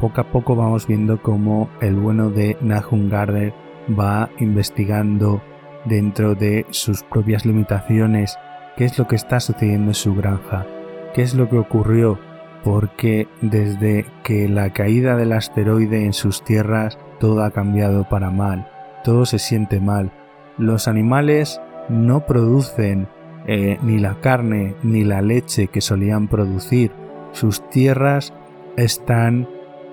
Poco 0.00 0.20
a 0.20 0.24
poco 0.24 0.56
vamos 0.56 0.86
viendo 0.86 1.20
cómo 1.20 1.68
el 1.80 1.96
bueno 1.96 2.30
de 2.30 2.56
Nahum 2.60 3.08
Garner 3.08 3.52
va 3.88 4.30
investigando 4.38 5.42
dentro 5.84 6.34
de 6.34 6.66
sus 6.70 7.02
propias 7.02 7.44
limitaciones 7.44 8.38
qué 8.76 8.84
es 8.84 8.98
lo 8.98 9.06
que 9.06 9.16
está 9.16 9.40
sucediendo 9.40 9.90
en 9.90 9.94
su 9.94 10.14
granja, 10.14 10.66
qué 11.14 11.22
es 11.22 11.34
lo 11.34 11.48
que 11.48 11.58
ocurrió, 11.58 12.18
porque 12.64 13.28
desde 13.40 14.06
que 14.22 14.48
la 14.48 14.72
caída 14.72 15.16
del 15.16 15.32
asteroide 15.32 16.04
en 16.04 16.12
sus 16.12 16.42
tierras 16.42 16.98
todo 17.20 17.42
ha 17.42 17.50
cambiado 17.50 18.08
para 18.08 18.30
mal, 18.30 18.68
todo 19.04 19.26
se 19.26 19.38
siente 19.38 19.80
mal. 19.80 20.10
Los 20.56 20.88
animales 20.88 21.60
no 21.88 22.24
producen 22.26 23.08
eh, 23.46 23.78
ni 23.82 23.98
la 23.98 24.20
carne 24.20 24.74
ni 24.82 25.04
la 25.04 25.20
leche 25.20 25.68
que 25.68 25.80
solían 25.80 26.28
producir. 26.28 26.92
Sus 27.32 27.68
tierras 27.70 28.32
están 28.76 29.48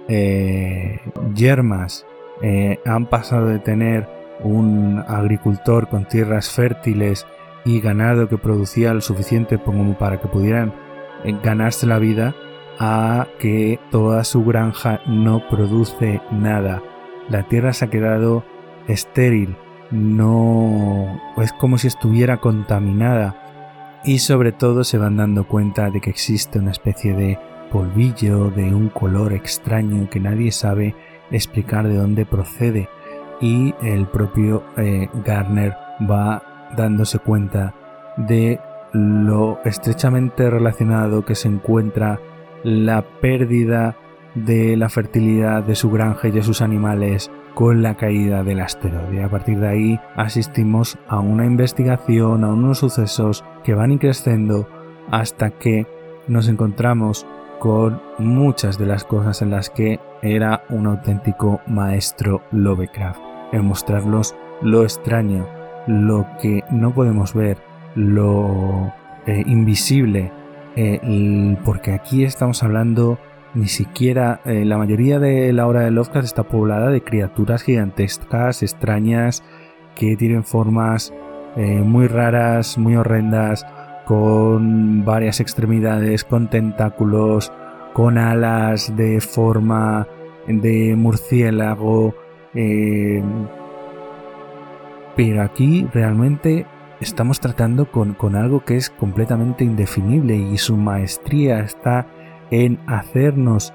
eh, 0.07 0.99
yermas. 1.35 2.05
Eh, 2.41 2.79
han 2.85 3.05
pasado 3.07 3.47
de 3.47 3.59
tener 3.59 4.07
un 4.43 5.03
agricultor 5.07 5.89
con 5.89 6.07
tierras 6.07 6.49
fértiles 6.49 7.27
y 7.65 7.79
ganado 7.79 8.27
que 8.27 8.37
producía 8.37 8.93
lo 8.93 9.01
suficiente 9.01 9.59
para 9.99 10.19
que 10.19 10.27
pudieran 10.27 10.73
ganarse 11.43 11.85
la 11.85 11.99
vida 11.99 12.33
a 12.79 13.27
que 13.37 13.79
toda 13.91 14.23
su 14.23 14.43
granja 14.43 15.01
no 15.05 15.47
produce 15.49 16.19
nada. 16.31 16.81
La 17.29 17.43
tierra 17.43 17.73
se 17.73 17.85
ha 17.85 17.89
quedado 17.89 18.43
estéril, 18.87 19.55
no 19.91 21.21
es 21.37 21.51
como 21.53 21.77
si 21.77 21.87
estuviera 21.87 22.37
contaminada. 22.37 23.35
Y 24.03 24.19
sobre 24.19 24.51
todo 24.51 24.83
se 24.83 24.97
van 24.97 25.17
dando 25.17 25.47
cuenta 25.47 25.89
de 25.91 26.01
que 26.01 26.09
existe 26.09 26.59
una 26.59 26.71
especie 26.71 27.13
de 27.13 27.37
polvillo 27.71 28.49
de 28.49 28.73
un 28.73 28.89
color 28.89 29.33
extraño 29.33 30.09
que 30.09 30.19
nadie 30.19 30.51
sabe 30.51 30.95
explicar 31.29 31.87
de 31.87 31.95
dónde 31.95 32.25
procede. 32.25 32.89
Y 33.39 33.73
el 33.81 34.07
propio 34.07 34.63
eh, 34.77 35.07
Garner 35.25 35.75
va 36.09 36.71
dándose 36.75 37.19
cuenta 37.19 37.73
de 38.17 38.59
lo 38.93 39.59
estrechamente 39.63 40.49
relacionado 40.49 41.23
que 41.23 41.35
se 41.35 41.47
encuentra 41.47 42.19
la 42.63 43.03
pérdida 43.21 43.95
de 44.35 44.77
la 44.77 44.89
fertilidad 44.89 45.63
de 45.63 45.75
su 45.75 45.89
granja 45.89 46.27
y 46.27 46.31
de 46.31 46.43
sus 46.43 46.61
animales 46.61 47.31
con 47.53 47.81
la 47.81 47.95
caída 47.95 48.43
del 48.43 48.61
asteroide. 48.61 49.23
A 49.23 49.29
partir 49.29 49.59
de 49.59 49.67
ahí 49.67 49.99
asistimos 50.15 50.97
a 51.07 51.19
una 51.19 51.45
investigación, 51.45 52.43
a 52.43 52.49
unos 52.49 52.79
sucesos 52.79 53.43
que 53.63 53.73
van 53.73 53.97
creciendo 53.97 54.67
hasta 55.09 55.51
que 55.51 55.85
nos 56.27 56.47
encontramos 56.47 57.25
con 57.59 58.01
muchas 58.17 58.77
de 58.77 58.87
las 58.87 59.03
cosas 59.03 59.41
en 59.41 59.51
las 59.51 59.69
que 59.69 59.99
era 60.21 60.63
un 60.69 60.87
auténtico 60.87 61.61
maestro 61.67 62.41
Lovecraft 62.51 63.19
en 63.51 63.65
mostrarnos 63.65 64.35
lo 64.61 64.83
extraño, 64.83 65.47
lo 65.87 66.25
que 66.41 66.63
no 66.71 66.93
podemos 66.93 67.33
ver, 67.33 67.57
lo 67.95 68.91
eh, 69.25 69.43
invisible, 69.45 70.31
eh, 70.75 71.57
porque 71.65 71.93
aquí 71.93 72.23
estamos 72.23 72.63
hablando 72.63 73.19
ni 73.53 73.67
siquiera 73.67 74.41
eh, 74.45 74.65
la 74.65 74.77
mayoría 74.77 75.19
de 75.19 75.51
la 75.53 75.67
obra 75.67 75.81
de 75.81 75.91
Lovecraft 75.91 76.25
está 76.25 76.43
poblada 76.43 76.89
de 76.89 77.01
criaturas 77.01 77.63
gigantescas, 77.63 78.63
extrañas, 78.63 79.43
que 79.95 80.15
tienen 80.15 80.43
formas 80.43 81.13
muy 81.57 82.07
raras, 82.07 82.77
muy 82.77 82.95
horrendas, 82.95 83.65
con 84.05 85.03
varias 85.05 85.41
extremidades, 85.41 86.23
con 86.23 86.49
tentáculos, 86.49 87.51
con 87.93 88.17
alas 88.17 88.95
de 88.95 89.21
forma 89.21 90.07
de 90.47 90.95
murciélago, 90.95 92.15
eh, 92.53 93.23
pero 95.15 95.41
aquí 95.41 95.87
realmente 95.93 96.65
estamos 96.99 97.39
tratando 97.39 97.91
con, 97.91 98.13
con, 98.13 98.35
algo 98.35 98.63
que 98.63 98.77
es 98.77 98.89
completamente 98.89 99.63
indefinible 99.63 100.35
y 100.35 100.57
su 100.57 100.77
maestría 100.77 101.59
está 101.59 102.07
en 102.51 102.79
hacernos 102.85 103.73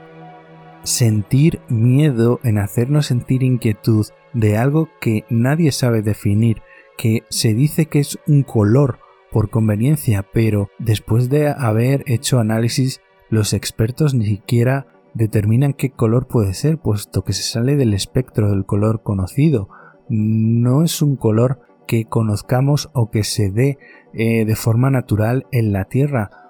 sentir 0.85 1.61
miedo, 1.69 2.39
en 2.45 2.59
hacernos 2.59 3.07
sentir 3.07 3.43
inquietud 3.43 4.07
de 4.35 4.57
algo 4.57 4.89
que 5.01 5.25
nadie 5.29 5.73
sabe 5.73 6.03
definir, 6.03 6.63
que 6.97 7.25
se 7.29 7.55
dice 7.55 7.87
que 7.87 7.99
es 7.99 8.19
un 8.29 8.43
color 8.43 8.99
por 9.33 9.51
conveniencia, 9.51 10.25
pero 10.33 10.69
después 10.79 11.29
de 11.29 11.49
haber 11.49 12.05
hecho 12.07 12.39
análisis, 12.39 13.01
los 13.29 13.53
expertos 13.53 14.15
ni 14.15 14.27
siquiera 14.27 14.87
determinan 15.15 15.73
qué 15.73 15.91
color 15.91 16.29
puede 16.29 16.55
ser, 16.55 16.79
puesto 16.79 17.25
que 17.25 17.33
se 17.33 17.43
sale 17.43 17.77
del 17.77 17.95
espectro 17.95 18.51
del 18.51 18.65
color 18.65 19.03
conocido. 19.03 19.69
No 20.09 20.85
es 20.85 21.03
un 21.03 21.17
color 21.17 21.61
que 21.87 22.05
conozcamos 22.05 22.91
o 22.93 23.11
que 23.11 23.25
se 23.25 23.51
dé 23.51 23.79
eh, 24.13 24.45
de 24.45 24.57
forma 24.57 24.91
natural 24.91 25.47
en 25.53 25.73
la 25.73 25.87
Tierra 25.87 26.46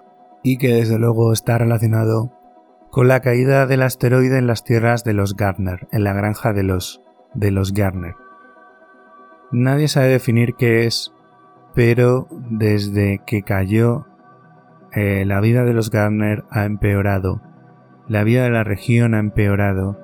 y 0.46 0.58
que 0.58 0.74
desde 0.74 0.98
luego 0.98 1.32
está 1.32 1.58
relacionado 1.58 2.32
con 2.90 3.08
la 3.08 3.20
caída 3.20 3.66
del 3.66 3.82
asteroide 3.82 4.38
en 4.38 4.46
las 4.46 4.62
tierras 4.62 5.02
de 5.02 5.12
los 5.12 5.34
Gardner, 5.34 5.88
en 5.90 6.04
la 6.04 6.12
granja 6.12 6.52
de 6.52 6.62
los, 6.62 7.02
de 7.34 7.50
los 7.50 7.72
Gardner. 7.72 8.14
Nadie 9.50 9.88
sabe 9.88 10.08
definir 10.08 10.54
qué 10.54 10.86
es, 10.86 11.12
pero 11.74 12.28
desde 12.30 13.22
que 13.26 13.42
cayó 13.42 14.06
eh, 14.92 15.24
la 15.26 15.40
vida 15.40 15.64
de 15.64 15.72
los 15.72 15.90
Gardner 15.90 16.44
ha 16.50 16.64
empeorado 16.64 17.42
la 18.08 18.22
vida 18.22 18.44
de 18.44 18.50
la 18.50 18.62
región 18.62 19.14
ha 19.14 19.18
empeorado 19.18 19.98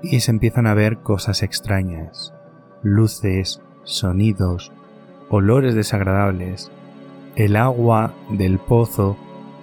y 0.00 0.20
se 0.20 0.30
empiezan 0.30 0.68
a 0.68 0.74
ver 0.74 0.98
cosas 0.98 1.42
extrañas, 1.42 2.32
luces, 2.82 3.60
sonidos, 3.82 4.72
olores 5.28 5.74
desagradables. 5.74 6.70
El 7.34 7.56
agua 7.56 8.14
del 8.30 8.60
pozo 8.60 9.16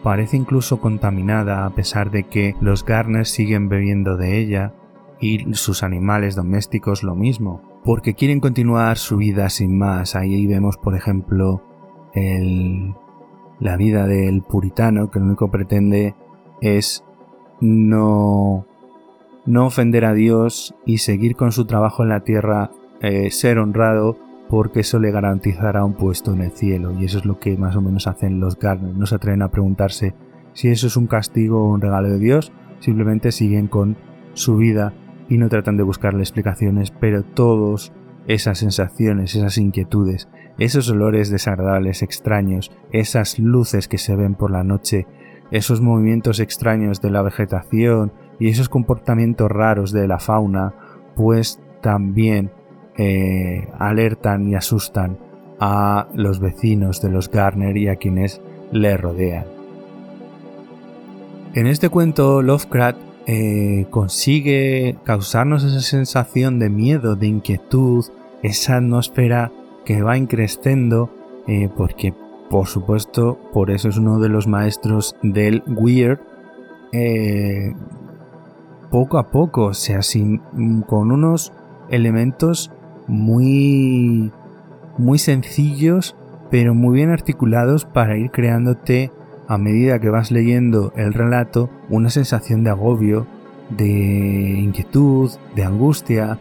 parece 0.05 0.38
incluso 0.38 0.79
contaminada 0.79 1.65
a 1.65 1.71
pesar 1.71 2.12
de 2.12 2.25
que 2.25 2.55
los 2.62 2.85
Garners 2.85 3.27
siguen 3.27 3.69
bebiendo 3.69 4.17
de 4.17 4.38
ella 4.38 4.71
y 5.19 5.55
sus 5.55 5.81
animales 5.81 6.35
domésticos 6.35 7.01
lo 7.01 7.15
mismo, 7.15 7.63
porque 7.83 8.13
quieren 8.13 8.39
continuar 8.39 9.00
su 9.00 9.17
vida 9.17 9.50
sin 9.50 9.75
más. 9.79 10.15
Ahí 10.15 10.45
vemos, 10.45 10.77
por 10.77 10.95
ejemplo, 10.95 11.63
el, 12.13 12.93
la 13.59 13.77
vida 13.77 14.05
del 14.05 14.43
puritano 14.43 15.09
que 15.09 15.17
lo 15.17 15.25
único 15.25 15.47
que 15.47 15.57
pretende 15.57 16.15
es 16.62 17.03
no, 17.59 18.67
no 19.47 19.65
ofender 19.65 20.05
a 20.05 20.13
Dios 20.13 20.75
y 20.85 21.00
seguir 21.00 21.35
con 21.35 21.51
su 21.51 21.65
trabajo 21.65 22.03
en 22.03 22.09
la 22.09 22.19
tierra, 22.19 22.69
eh, 23.01 23.31
ser 23.31 23.57
honrado, 23.57 24.19
porque 24.49 24.81
eso 24.81 24.99
le 24.99 25.11
garantizará 25.11 25.83
un 25.83 25.93
puesto 25.93 26.33
en 26.33 26.41
el 26.41 26.51
cielo. 26.51 26.93
Y 26.99 27.05
eso 27.05 27.17
es 27.17 27.25
lo 27.25 27.39
que 27.39 27.57
más 27.57 27.75
o 27.75 27.81
menos 27.81 28.07
hacen 28.07 28.39
los 28.39 28.57
Garner. 28.57 28.95
No 28.95 29.05
se 29.05 29.15
atreven 29.15 29.41
a 29.41 29.51
preguntarse 29.51 30.13
si 30.53 30.69
eso 30.69 30.87
es 30.87 30.97
un 30.97 31.07
castigo 31.07 31.63
o 31.63 31.73
un 31.73 31.81
regalo 31.81 32.09
de 32.09 32.19
Dios, 32.19 32.51
simplemente 32.79 33.31
siguen 33.31 33.67
con 33.67 33.97
su 34.33 34.55
vida 34.57 34.93
y 35.27 35.37
no 35.37 35.49
tratan 35.49 35.75
de 35.77 35.83
buscarle 35.83 36.21
explicaciones, 36.21 36.91
pero 36.91 37.23
todos 37.23 37.91
esas 38.27 38.59
sensaciones, 38.59 39.35
esas 39.35 39.57
inquietudes, 39.57 40.29
esos 40.57 40.89
olores 40.89 41.29
desagradables, 41.29 42.03
extraños, 42.03 42.71
esas 42.91 43.37
luces 43.39 43.87
que 43.87 43.97
se 43.97 44.15
ven 44.15 44.35
por 44.35 44.51
la 44.51 44.63
noche, 44.63 45.07
esos 45.51 45.81
movimientos 45.81 46.39
extraños 46.39 47.01
de 47.01 47.11
la 47.11 47.21
vegetación 47.21 48.13
y 48.39 48.49
esos 48.49 48.69
comportamientos 48.69 49.51
raros 49.51 49.91
de 49.91 50.07
la 50.07 50.19
fauna, 50.19 50.73
pues 51.15 51.59
también 51.81 52.51
eh, 52.97 53.67
alertan 53.77 54.47
y 54.47 54.55
asustan 54.55 55.17
a 55.59 56.07
los 56.13 56.39
vecinos 56.39 57.01
de 57.01 57.09
los 57.09 57.29
Garner 57.29 57.75
y 57.75 57.87
a 57.89 57.97
quienes 57.97 58.41
le 58.71 58.95
rodean. 58.95 59.45
En 61.53 61.67
este 61.67 61.89
cuento, 61.89 62.41
Lovecraft 62.41 62.97
eh, 63.27 63.85
consigue 63.89 64.97
causarnos 65.03 65.63
esa 65.63 65.81
sensación 65.81 66.59
de 66.59 66.69
miedo, 66.69 67.15
de 67.15 67.27
inquietud, 67.27 68.05
esa 68.43 68.77
atmósfera 68.77 69.51
que 69.85 70.01
va 70.01 70.17
increciendo, 70.17 71.09
eh, 71.47 71.69
porque 71.75 72.13
por 72.49 72.67
supuesto, 72.67 73.39
por 73.51 73.71
eso 73.71 73.89
es 73.89 73.97
uno 73.97 74.19
de 74.19 74.29
los 74.29 74.47
maestros 74.47 75.15
del 75.21 75.63
weird. 75.67 76.19
Poco 78.91 79.17
a 79.17 79.31
poco, 79.31 79.65
o 79.65 79.73
sea, 79.73 80.01
sin, 80.01 80.37
con 80.87 81.11
unos 81.11 81.51
elementos 81.89 82.71
muy 83.07 84.31
muy 84.97 85.19
sencillos 85.19 86.15
pero 86.50 86.74
muy 86.74 86.95
bien 86.95 87.09
articulados 87.09 87.85
para 87.85 88.17
ir 88.17 88.31
creándote 88.31 89.12
a 89.47 89.57
medida 89.57 90.00
que 90.00 90.09
vas 90.09 90.31
leyendo 90.31 90.93
el 90.95 91.13
relato 91.13 91.69
una 91.89 92.09
sensación 92.09 92.63
de 92.63 92.69
agobio, 92.71 93.27
de 93.69 94.59
inquietud, 94.59 95.31
de 95.55 95.63
angustia 95.63 96.38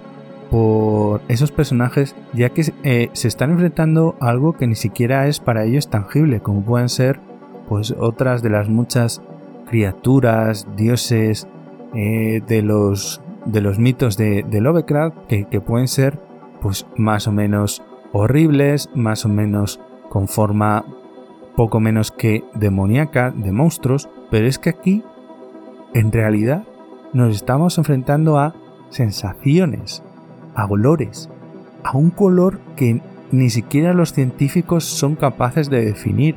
por 0.50 1.22
esos 1.28 1.52
personajes 1.52 2.14
ya 2.32 2.50
que 2.50 2.72
eh, 2.82 3.10
se 3.12 3.28
están 3.28 3.50
enfrentando 3.50 4.16
a 4.20 4.28
algo 4.28 4.52
que 4.52 4.66
ni 4.66 4.74
siquiera 4.74 5.26
es 5.26 5.40
para 5.40 5.64
ellos 5.64 5.88
tangible 5.88 6.40
como 6.40 6.64
pueden 6.64 6.88
ser 6.88 7.20
pues 7.68 7.94
otras 7.98 8.42
de 8.42 8.50
las 8.50 8.68
muchas 8.68 9.22
criaturas, 9.66 10.66
dioses 10.76 11.48
eh, 11.94 12.42
de 12.46 12.62
los 12.62 13.20
de 13.46 13.60
los 13.60 13.78
mitos 13.78 14.16
de, 14.16 14.44
Lovecraft 14.50 15.16
que, 15.28 15.44
que, 15.46 15.60
pueden 15.60 15.86
ser 15.86 16.18
pues 16.64 16.86
más 16.96 17.28
o 17.28 17.32
menos 17.32 17.82
horribles, 18.12 18.88
más 18.94 19.26
o 19.26 19.28
menos 19.28 19.80
con 20.08 20.28
forma 20.28 20.82
poco 21.56 21.78
menos 21.78 22.10
que 22.10 22.42
demoníaca, 22.54 23.30
de 23.32 23.52
monstruos, 23.52 24.08
pero 24.30 24.46
es 24.46 24.58
que 24.58 24.70
aquí 24.70 25.04
en 25.92 26.10
realidad 26.10 26.64
nos 27.12 27.36
estamos 27.36 27.76
enfrentando 27.76 28.38
a 28.38 28.54
sensaciones, 28.88 30.02
a 30.54 30.64
olores, 30.64 31.28
a 31.82 31.98
un 31.98 32.08
color 32.08 32.58
que 32.76 33.02
ni 33.30 33.50
siquiera 33.50 33.92
los 33.92 34.14
científicos 34.14 34.84
son 34.84 35.16
capaces 35.16 35.68
de 35.68 35.84
definir. 35.84 36.34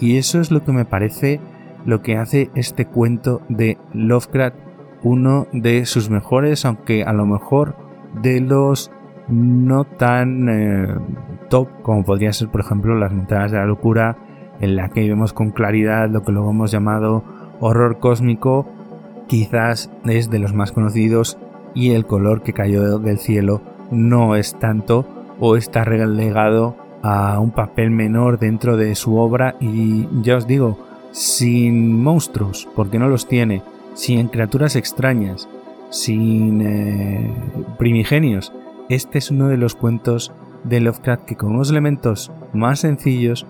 Y 0.00 0.16
eso 0.16 0.40
es 0.40 0.50
lo 0.50 0.64
que 0.64 0.72
me 0.72 0.86
parece 0.86 1.38
lo 1.84 2.00
que 2.00 2.16
hace 2.16 2.50
este 2.54 2.86
cuento 2.86 3.42
de 3.50 3.76
Lovecraft 3.92 4.56
uno 5.02 5.48
de 5.52 5.84
sus 5.84 6.08
mejores, 6.08 6.64
aunque 6.64 7.04
a 7.04 7.12
lo 7.12 7.26
mejor 7.26 7.76
de 8.22 8.40
los 8.40 8.90
no 9.28 9.84
tan 9.84 10.48
eh, 10.48 10.94
top 11.48 11.68
como 11.82 12.04
podría 12.04 12.32
ser 12.32 12.48
por 12.48 12.60
ejemplo 12.60 12.94
las 12.94 13.12
montañas 13.12 13.52
de 13.52 13.58
la 13.58 13.66
locura 13.66 14.16
en 14.60 14.76
la 14.76 14.88
que 14.88 15.08
vemos 15.08 15.32
con 15.32 15.50
claridad 15.50 16.08
lo 16.08 16.22
que 16.22 16.32
luego 16.32 16.50
hemos 16.50 16.70
llamado 16.70 17.24
horror 17.60 17.98
cósmico 17.98 18.66
quizás 19.26 19.90
es 20.04 20.30
de 20.30 20.38
los 20.38 20.54
más 20.54 20.72
conocidos 20.72 21.38
y 21.74 21.92
el 21.92 22.06
color 22.06 22.42
que 22.42 22.52
cayó 22.52 22.98
del 22.98 23.18
cielo 23.18 23.60
no 23.90 24.36
es 24.36 24.58
tanto 24.58 25.06
o 25.38 25.56
está 25.56 25.84
relegado 25.84 26.76
a 27.02 27.38
un 27.38 27.50
papel 27.50 27.90
menor 27.90 28.38
dentro 28.38 28.76
de 28.76 28.94
su 28.94 29.16
obra 29.16 29.56
y 29.60 30.08
ya 30.22 30.36
os 30.36 30.46
digo, 30.46 30.78
sin 31.12 32.02
monstruos, 32.02 32.68
porque 32.74 32.98
no 32.98 33.08
los 33.08 33.28
tiene, 33.28 33.62
sin 33.94 34.28
criaturas 34.28 34.76
extrañas, 34.76 35.48
sin 35.90 36.60
eh, 36.62 37.32
primigenios. 37.78 38.52
Este 38.88 39.18
es 39.18 39.32
uno 39.32 39.48
de 39.48 39.56
los 39.56 39.74
cuentos 39.74 40.32
de 40.62 40.80
Lovecraft 40.80 41.24
que 41.24 41.36
con 41.36 41.54
unos 41.54 41.70
elementos 41.70 42.30
más 42.52 42.80
sencillos 42.80 43.44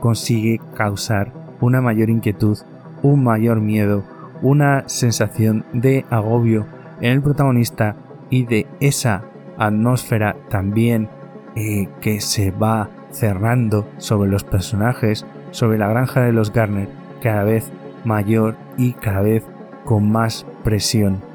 consigue 0.00 0.60
causar 0.74 1.32
una 1.62 1.80
mayor 1.80 2.10
inquietud, 2.10 2.58
un 3.02 3.24
mayor 3.24 3.62
miedo, 3.62 4.04
una 4.42 4.86
sensación 4.88 5.64
de 5.72 6.04
agobio 6.10 6.66
en 7.00 7.12
el 7.12 7.22
protagonista 7.22 7.96
y 8.28 8.44
de 8.44 8.66
esa 8.80 9.24
atmósfera 9.56 10.36
también 10.50 11.08
eh, 11.56 11.88
que 12.02 12.20
se 12.20 12.50
va 12.50 12.90
cerrando 13.10 13.88
sobre 13.96 14.30
los 14.30 14.44
personajes, 14.44 15.24
sobre 15.52 15.78
la 15.78 15.88
granja 15.88 16.20
de 16.20 16.32
los 16.32 16.52
Garner, 16.52 16.88
cada 17.22 17.44
vez 17.44 17.72
mayor 18.04 18.56
y 18.76 18.92
cada 18.92 19.22
vez 19.22 19.42
con 19.84 20.10
más 20.12 20.46
presión. 20.64 21.31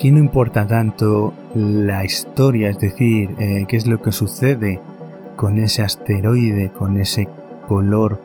Aquí 0.00 0.12
no 0.12 0.18
importa 0.18 0.66
tanto 0.66 1.34
la 1.54 2.06
historia, 2.06 2.70
es 2.70 2.78
decir, 2.78 3.36
eh, 3.38 3.66
qué 3.68 3.76
es 3.76 3.86
lo 3.86 4.00
que 4.00 4.12
sucede 4.12 4.80
con 5.36 5.58
ese 5.58 5.82
asteroide, 5.82 6.70
con 6.70 6.96
ese 6.98 7.28
color 7.68 8.18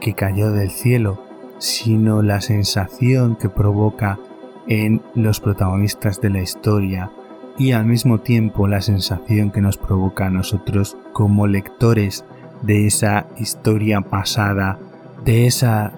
que 0.00 0.14
cayó 0.14 0.50
del 0.50 0.72
cielo, 0.72 1.22
sino 1.58 2.22
la 2.22 2.40
sensación 2.40 3.36
que 3.36 3.48
provoca 3.48 4.18
en 4.66 5.02
los 5.14 5.38
protagonistas 5.38 6.20
de 6.20 6.30
la 6.30 6.40
historia 6.40 7.12
y 7.56 7.70
al 7.70 7.86
mismo 7.86 8.18
tiempo 8.18 8.66
la 8.66 8.80
sensación 8.80 9.52
que 9.52 9.60
nos 9.60 9.76
provoca 9.76 10.26
a 10.26 10.30
nosotros 10.30 10.96
como 11.12 11.46
lectores 11.46 12.24
de 12.62 12.88
esa 12.88 13.28
historia 13.38 14.00
pasada, 14.00 14.80
de 15.24 15.46
esa 15.46 15.92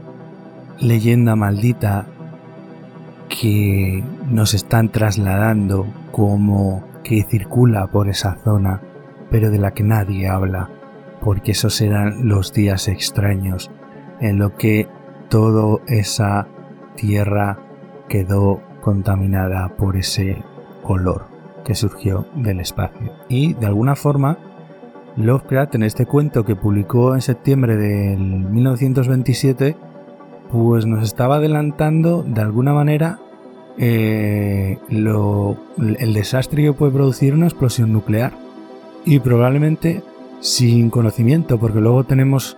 leyenda 0.78 1.36
maldita 1.36 2.06
que 3.40 4.04
nos 4.28 4.54
están 4.54 4.90
trasladando 4.90 5.86
como 6.10 6.84
que 7.02 7.24
circula 7.24 7.86
por 7.88 8.08
esa 8.08 8.36
zona, 8.44 8.80
pero 9.30 9.50
de 9.50 9.58
la 9.58 9.72
que 9.72 9.82
nadie 9.82 10.28
habla, 10.28 10.68
porque 11.20 11.52
esos 11.52 11.80
eran 11.80 12.28
los 12.28 12.52
días 12.52 12.88
extraños 12.88 13.70
en 14.20 14.38
lo 14.38 14.56
que 14.56 14.88
toda 15.28 15.80
esa 15.86 16.46
tierra 16.96 17.58
quedó 18.08 18.60
contaminada 18.80 19.76
por 19.76 19.96
ese 19.96 20.42
color 20.82 21.26
que 21.64 21.74
surgió 21.74 22.26
del 22.34 22.60
espacio. 22.60 23.12
Y 23.28 23.54
de 23.54 23.66
alguna 23.66 23.96
forma, 23.96 24.38
Lovecraft 25.16 25.74
en 25.76 25.82
este 25.84 26.06
cuento 26.06 26.44
que 26.44 26.56
publicó 26.56 27.14
en 27.14 27.20
septiembre 27.20 27.76
del 27.76 28.18
1927, 28.18 29.76
pues 30.52 30.84
nos 30.84 31.02
estaba 31.02 31.36
adelantando 31.36 32.22
de 32.22 32.42
alguna 32.42 32.74
manera 32.74 33.18
eh, 33.78 34.78
el 34.90 36.12
desastre 36.12 36.62
que 36.62 36.72
puede 36.74 36.92
producir 36.92 37.32
una 37.32 37.46
explosión 37.46 37.92
nuclear. 37.92 38.32
Y 39.04 39.18
probablemente 39.18 40.02
sin 40.40 40.90
conocimiento, 40.90 41.58
porque 41.58 41.80
luego 41.80 42.04
tenemos 42.04 42.56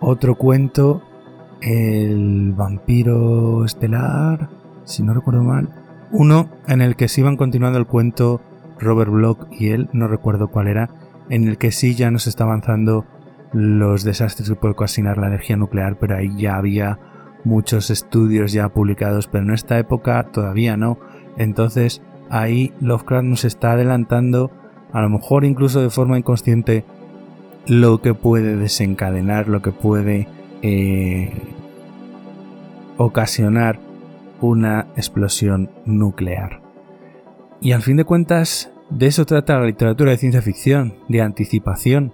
otro 0.00 0.34
cuento, 0.34 1.02
el 1.62 2.52
vampiro 2.52 3.64
estelar, 3.64 4.50
si 4.84 5.02
no 5.02 5.14
recuerdo 5.14 5.42
mal, 5.42 5.68
uno 6.10 6.50
en 6.66 6.82
el 6.82 6.96
que 6.96 7.08
se 7.08 7.20
iban 7.20 7.36
continuando 7.36 7.78
el 7.78 7.86
cuento 7.86 8.40
Robert 8.78 9.10
Block 9.10 9.46
y 9.52 9.68
él, 9.68 9.88
no 9.92 10.08
recuerdo 10.08 10.48
cuál 10.48 10.68
era, 10.68 10.90
en 11.30 11.48
el 11.48 11.58
que 11.58 11.70
sí 11.70 11.94
ya 11.94 12.10
nos 12.10 12.26
está 12.26 12.44
avanzando 12.44 13.06
los 13.52 14.04
desastres 14.04 14.48
que 14.48 14.56
puede 14.56 14.72
ocasionar 14.72 15.16
la 15.16 15.28
energía 15.28 15.56
nuclear, 15.56 15.96
pero 15.98 16.16
ahí 16.16 16.30
ya 16.36 16.56
había 16.56 16.98
muchos 17.46 17.90
estudios 17.90 18.52
ya 18.52 18.68
publicados, 18.68 19.28
pero 19.28 19.44
en 19.44 19.52
esta 19.52 19.78
época 19.78 20.24
todavía 20.32 20.76
no. 20.76 20.98
Entonces 21.38 22.02
ahí 22.28 22.74
Lovecraft 22.80 23.24
nos 23.24 23.44
está 23.44 23.72
adelantando, 23.72 24.50
a 24.92 25.00
lo 25.00 25.08
mejor 25.08 25.44
incluso 25.44 25.80
de 25.80 25.90
forma 25.90 26.18
inconsciente, 26.18 26.84
lo 27.66 28.02
que 28.02 28.14
puede 28.14 28.56
desencadenar, 28.56 29.48
lo 29.48 29.62
que 29.62 29.72
puede 29.72 30.28
eh, 30.62 31.32
ocasionar 32.96 33.78
una 34.40 34.88
explosión 34.96 35.70
nuclear. 35.84 36.60
Y 37.60 37.72
al 37.72 37.82
fin 37.82 37.96
de 37.96 38.04
cuentas, 38.04 38.70
de 38.90 39.06
eso 39.06 39.24
trata 39.24 39.58
la 39.58 39.66
literatura 39.66 40.10
de 40.10 40.18
ciencia 40.18 40.42
ficción, 40.42 40.94
de 41.08 41.22
anticipación. 41.22 42.12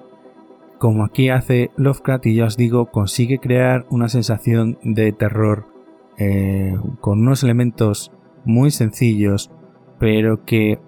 Como 0.83 1.05
aquí 1.05 1.29
hace 1.29 1.71
Lovecraft 1.77 2.27
y 2.27 2.35
ya 2.35 2.47
os 2.47 2.57
digo, 2.57 2.87
consigue 2.87 3.39
crear 3.39 3.87
una 3.89 4.09
sensación 4.09 4.81
de 4.83 5.13
terror 5.13 5.69
eh, 6.19 6.77
con 7.01 7.21
unos 7.21 7.45
elementos 7.45 8.11
muy 8.45 8.73
sencillos, 8.73 9.53
pero 10.01 10.45
que 10.45 10.81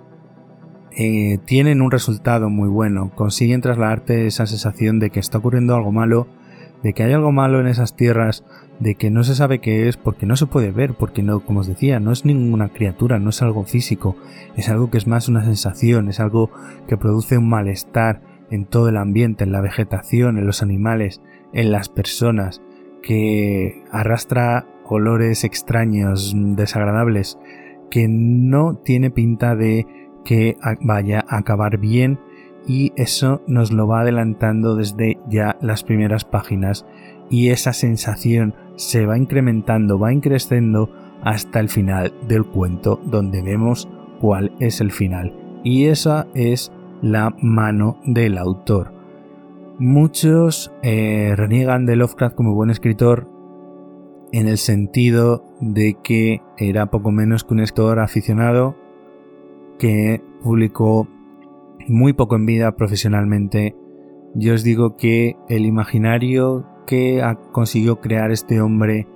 eh, 0.96 1.38
tienen 1.46 1.80
un 1.80 1.92
resultado 1.92 2.50
muy 2.50 2.68
bueno. 2.68 3.12
Consiguen 3.14 3.60
trasladarte 3.60 4.26
esa 4.26 4.48
sensación 4.48 4.98
de 4.98 5.10
que 5.10 5.20
está 5.20 5.38
ocurriendo 5.38 5.76
algo 5.76 5.92
malo, 5.92 6.26
de 6.82 6.92
que 6.92 7.04
hay 7.04 7.12
algo 7.12 7.30
malo 7.30 7.60
en 7.60 7.68
esas 7.68 7.94
tierras, 7.94 8.44
de 8.80 8.96
que 8.96 9.12
no 9.12 9.22
se 9.22 9.36
sabe 9.36 9.60
qué 9.60 9.86
es 9.86 9.96
porque 9.96 10.26
no 10.26 10.34
se 10.34 10.46
puede 10.46 10.72
ver, 10.72 10.94
porque 10.94 11.22
no, 11.22 11.38
como 11.38 11.60
os 11.60 11.68
decía, 11.68 12.00
no 12.00 12.10
es 12.10 12.24
ninguna 12.24 12.70
criatura, 12.70 13.20
no 13.20 13.30
es 13.30 13.42
algo 13.42 13.62
físico, 13.62 14.16
es 14.56 14.68
algo 14.68 14.90
que 14.90 14.98
es 14.98 15.06
más 15.06 15.28
una 15.28 15.44
sensación, 15.44 16.08
es 16.08 16.18
algo 16.18 16.50
que 16.88 16.96
produce 16.96 17.38
un 17.38 17.48
malestar 17.48 18.33
en 18.50 18.66
todo 18.66 18.88
el 18.88 18.96
ambiente, 18.96 19.44
en 19.44 19.52
la 19.52 19.60
vegetación, 19.60 20.38
en 20.38 20.46
los 20.46 20.62
animales, 20.62 21.20
en 21.52 21.72
las 21.72 21.88
personas, 21.88 22.62
que 23.02 23.82
arrastra 23.90 24.66
olores 24.86 25.44
extraños, 25.44 26.34
desagradables, 26.34 27.38
que 27.90 28.06
no 28.08 28.76
tiene 28.76 29.10
pinta 29.10 29.56
de 29.56 29.86
que 30.24 30.56
vaya 30.80 31.24
a 31.28 31.38
acabar 31.38 31.78
bien 31.78 32.18
y 32.66 32.92
eso 32.96 33.42
nos 33.46 33.72
lo 33.72 33.86
va 33.86 34.00
adelantando 34.00 34.74
desde 34.74 35.18
ya 35.28 35.56
las 35.60 35.84
primeras 35.84 36.24
páginas 36.24 36.86
y 37.30 37.50
esa 37.50 37.72
sensación 37.72 38.54
se 38.76 39.06
va 39.06 39.18
incrementando, 39.18 39.98
va 39.98 40.12
increciendo 40.12 40.90
hasta 41.22 41.60
el 41.60 41.68
final 41.68 42.12
del 42.26 42.44
cuento 42.44 43.00
donde 43.04 43.42
vemos 43.42 43.88
cuál 44.20 44.52
es 44.60 44.80
el 44.80 44.90
final. 44.90 45.34
Y 45.62 45.86
esa 45.86 46.26
es 46.34 46.72
la 47.02 47.34
mano 47.40 47.98
del 48.04 48.38
autor. 48.38 48.92
Muchos 49.78 50.72
eh, 50.82 51.34
reniegan 51.36 51.86
de 51.86 51.96
Lovecraft 51.96 52.36
como 52.36 52.54
buen 52.54 52.70
escritor 52.70 53.28
en 54.32 54.48
el 54.48 54.58
sentido 54.58 55.44
de 55.60 55.96
que 56.02 56.42
era 56.56 56.86
poco 56.86 57.10
menos 57.10 57.44
que 57.44 57.54
un 57.54 57.60
escritor 57.60 57.98
aficionado 57.98 58.76
que 59.78 60.22
publicó 60.42 61.08
muy 61.88 62.12
poco 62.12 62.36
en 62.36 62.46
vida 62.46 62.76
profesionalmente. 62.76 63.76
Yo 64.34 64.54
os 64.54 64.64
digo 64.64 64.96
que 64.96 65.36
el 65.48 65.66
imaginario 65.66 66.66
que 66.86 67.22
consiguió 67.52 68.00
crear 68.00 68.30
este 68.30 68.60
hombre, 68.60 69.06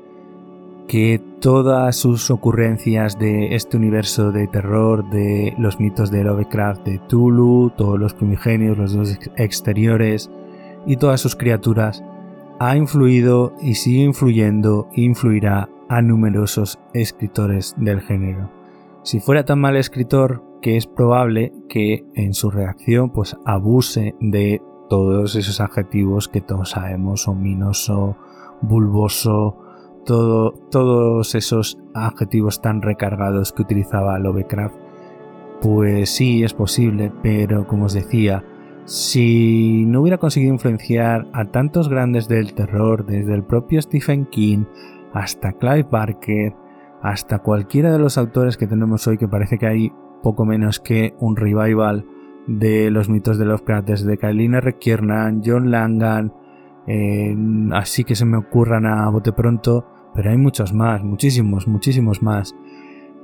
que 0.87 1.21
todas 1.41 1.97
sus 1.97 2.31
ocurrencias 2.31 3.19
de 3.19 3.55
este 3.55 3.77
universo 3.77 4.33
de 4.33 4.49
terror, 4.49 5.09
de 5.11 5.55
los 5.59 5.79
mitos 5.79 6.11
de 6.11 6.25
Lovecraft, 6.25 6.85
de 6.85 6.99
Tulu, 6.99 7.73
todos 7.77 7.99
los 7.99 8.15
primigenios, 8.15 8.77
los 8.77 8.93
dos 8.93 9.19
exteriores 9.37 10.31
y 10.87 10.97
todas 10.97 11.21
sus 11.21 11.37
criaturas, 11.37 12.03
ha 12.59 12.77
influido 12.77 13.55
y 13.63 13.75
sigue 13.75 14.03
influyendo 14.03 14.89
e 14.93 15.03
influirá 15.03 15.69
a 15.89 16.03
numerosos 16.03 16.79
escritores 16.93 17.75
del 17.79 18.01
género. 18.01 18.51
Si 19.03 19.21
fuera 19.21 19.45
tan 19.45 19.61
mal 19.61 19.77
escritor, 19.77 20.43
que 20.61 20.77
es 20.77 20.87
probable 20.87 21.53
que 21.69 22.05
en 22.15 22.35
su 22.35 22.51
reacción 22.51 23.11
pues 23.11 23.37
abuse 23.45 24.17
de 24.21 24.61
todos 24.89 25.37
esos 25.37 25.61
adjetivos 25.61 26.29
que 26.29 26.41
todos 26.41 26.71
sabemos, 26.71 27.29
ominoso, 27.29 28.17
bulboso, 28.61 29.57
todo, 30.09 30.53
todos 30.71 31.35
esos 31.35 31.79
adjetivos 31.95 32.63
tan 32.63 32.81
recargados 32.81 33.53
que 33.53 33.61
utilizaba 33.61 34.19
Lovecraft, 34.19 34.75
pues 35.61 36.09
sí 36.09 36.43
es 36.43 36.55
posible, 36.55 37.13
pero 37.23 37.67
como 37.67 37.85
os 37.85 37.93
decía, 37.93 38.43
si 38.87 39.85
no 39.87 40.01
hubiera 40.01 40.17
conseguido 40.17 40.55
influenciar 40.55 41.27
a 41.35 41.45
tantos 41.45 41.91
grandes 41.91 42.27
del 42.27 42.55
terror, 42.55 43.05
desde 43.05 43.35
el 43.35 43.45
propio 43.45 43.83
Stephen 43.83 44.25
King 44.25 44.65
hasta 45.13 45.53
Clive 45.53 45.87
Barker, 45.91 46.55
hasta 47.03 47.41
cualquiera 47.41 47.93
de 47.93 47.99
los 47.99 48.17
autores 48.17 48.57
que 48.57 48.67
tenemos 48.67 49.07
hoy, 49.07 49.19
que 49.19 49.29
parece 49.29 49.59
que 49.59 49.67
hay 49.67 49.93
poco 50.23 50.47
menos 50.47 50.81
que 50.81 51.15
un 51.21 51.37
revival 51.37 52.07
de 52.47 52.91
los 52.91 53.11
mitos 53.11 53.37
de 53.37 53.45
Lovecraft 53.45 53.89
desde 53.89 54.17
Kailin 54.17 54.55
R. 54.55 54.79
Kiernan, 54.79 55.43
John 55.45 55.71
Langan, 55.71 56.33
así 57.75 58.05
que 58.05 58.15
se 58.15 58.25
me 58.25 58.39
ocurran 58.39 58.87
a 58.87 59.11
bote 59.11 59.33
pronto, 59.33 59.98
pero 60.19 60.33
hay 60.33 60.37
muchos 60.37 60.73
más, 60.73 61.05
muchísimos, 61.05 61.69
muchísimos 61.69 62.25
más. 62.25 62.53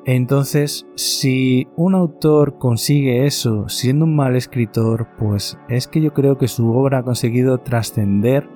Entonces, 0.04 0.86
si 0.94 1.66
un 1.74 1.96
autor 1.96 2.56
consigue 2.58 3.26
eso 3.26 3.68
siendo 3.68 4.04
un 4.04 4.14
mal 4.14 4.36
escritor, 4.36 5.08
pues 5.18 5.58
es 5.68 5.88
que 5.88 6.00
yo 6.00 6.14
creo 6.14 6.38
que 6.38 6.46
su 6.46 6.70
obra 6.70 6.98
ha 6.98 7.02
conseguido 7.02 7.58
trascender 7.58 8.48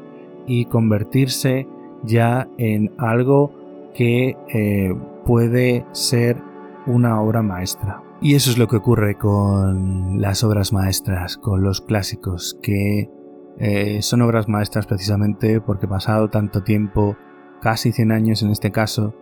y 0.47 0.67
convertirse 0.67 1.67
ya 2.05 2.49
en 2.59 2.93
algo 2.97 3.53
que 3.93 4.37
eh, 4.55 4.95
puede 5.27 5.85
ser 5.91 6.41
una 6.87 7.21
obra 7.21 7.43
maestra. 7.43 8.05
Y 8.21 8.37
eso 8.37 8.53
es 8.53 8.59
lo 8.59 8.69
que 8.69 8.77
ocurre 8.77 9.17
con 9.17 10.21
las 10.21 10.45
obras 10.45 10.73
maestras, 10.73 11.39
con 11.39 11.65
los 11.65 11.81
clásicos, 11.81 12.57
que 12.63 13.11
eh, 13.59 14.01
son 14.01 14.23
obras 14.23 14.47
maestras 14.47 14.87
precisamente 14.87 15.61
porque 15.61 15.89
pasado 15.89 16.31
tanto 16.31 16.63
tiempo, 16.63 17.17
casi 17.61 17.93
100 17.93 18.13
años 18.13 18.43
en 18.43 18.51
este 18.51 18.71
caso, 18.71 19.15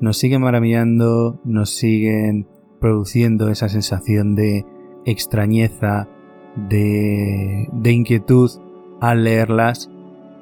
nos 0.00 0.18
siguen 0.18 0.42
maravillando, 0.42 1.40
nos 1.44 1.70
siguen 1.70 2.48
produciendo 2.80 3.50
esa 3.50 3.68
sensación 3.68 4.34
de 4.34 4.64
extrañeza, 5.04 6.08
de, 6.56 7.68
inquietud 7.84 8.50
al 9.00 9.24
leerlas 9.24 9.90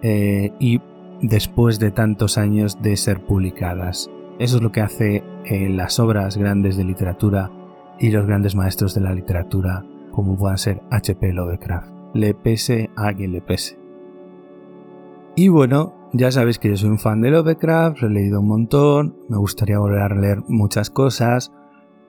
eh, 0.02 0.52
y 0.58 0.80
después 1.20 1.78
de 1.78 1.90
tantos 1.90 2.38
años 2.38 2.80
de 2.80 2.96
ser 2.96 3.24
publicadas. 3.24 4.10
Eso 4.38 4.56
es 4.56 4.62
lo 4.62 4.70
que 4.70 4.80
hace 4.80 5.24
eh, 5.44 5.68
las 5.68 5.98
obras 5.98 6.36
grandes 6.36 6.76
de 6.76 6.84
literatura 6.84 7.50
y 7.98 8.10
los 8.10 8.26
grandes 8.26 8.54
maestros 8.54 8.94
de 8.94 9.00
la 9.00 9.12
literatura, 9.12 9.84
como 10.12 10.36
puedan 10.36 10.58
ser 10.58 10.80
H.P. 10.90 11.32
Lovecraft. 11.32 11.90
Le 12.14 12.34
pese 12.34 12.90
a 12.96 13.12
quien 13.12 13.32
le 13.32 13.40
pese. 13.40 13.76
Y 15.34 15.48
bueno, 15.48 15.94
ya 16.12 16.31
sabéis 16.31 16.59
que 16.59 16.68
yo 16.71 16.77
soy 16.77 16.90
un 16.90 16.99
fan 16.99 17.21
de 17.21 17.31
Lovecraft, 17.31 18.03
he 18.03 18.09
leído 18.09 18.40
un 18.40 18.49
montón, 18.49 19.16
me 19.29 19.37
gustaría 19.37 19.79
volver 19.79 20.01
a 20.01 20.14
leer 20.14 20.38
muchas 20.49 20.90
cosas. 20.90 21.53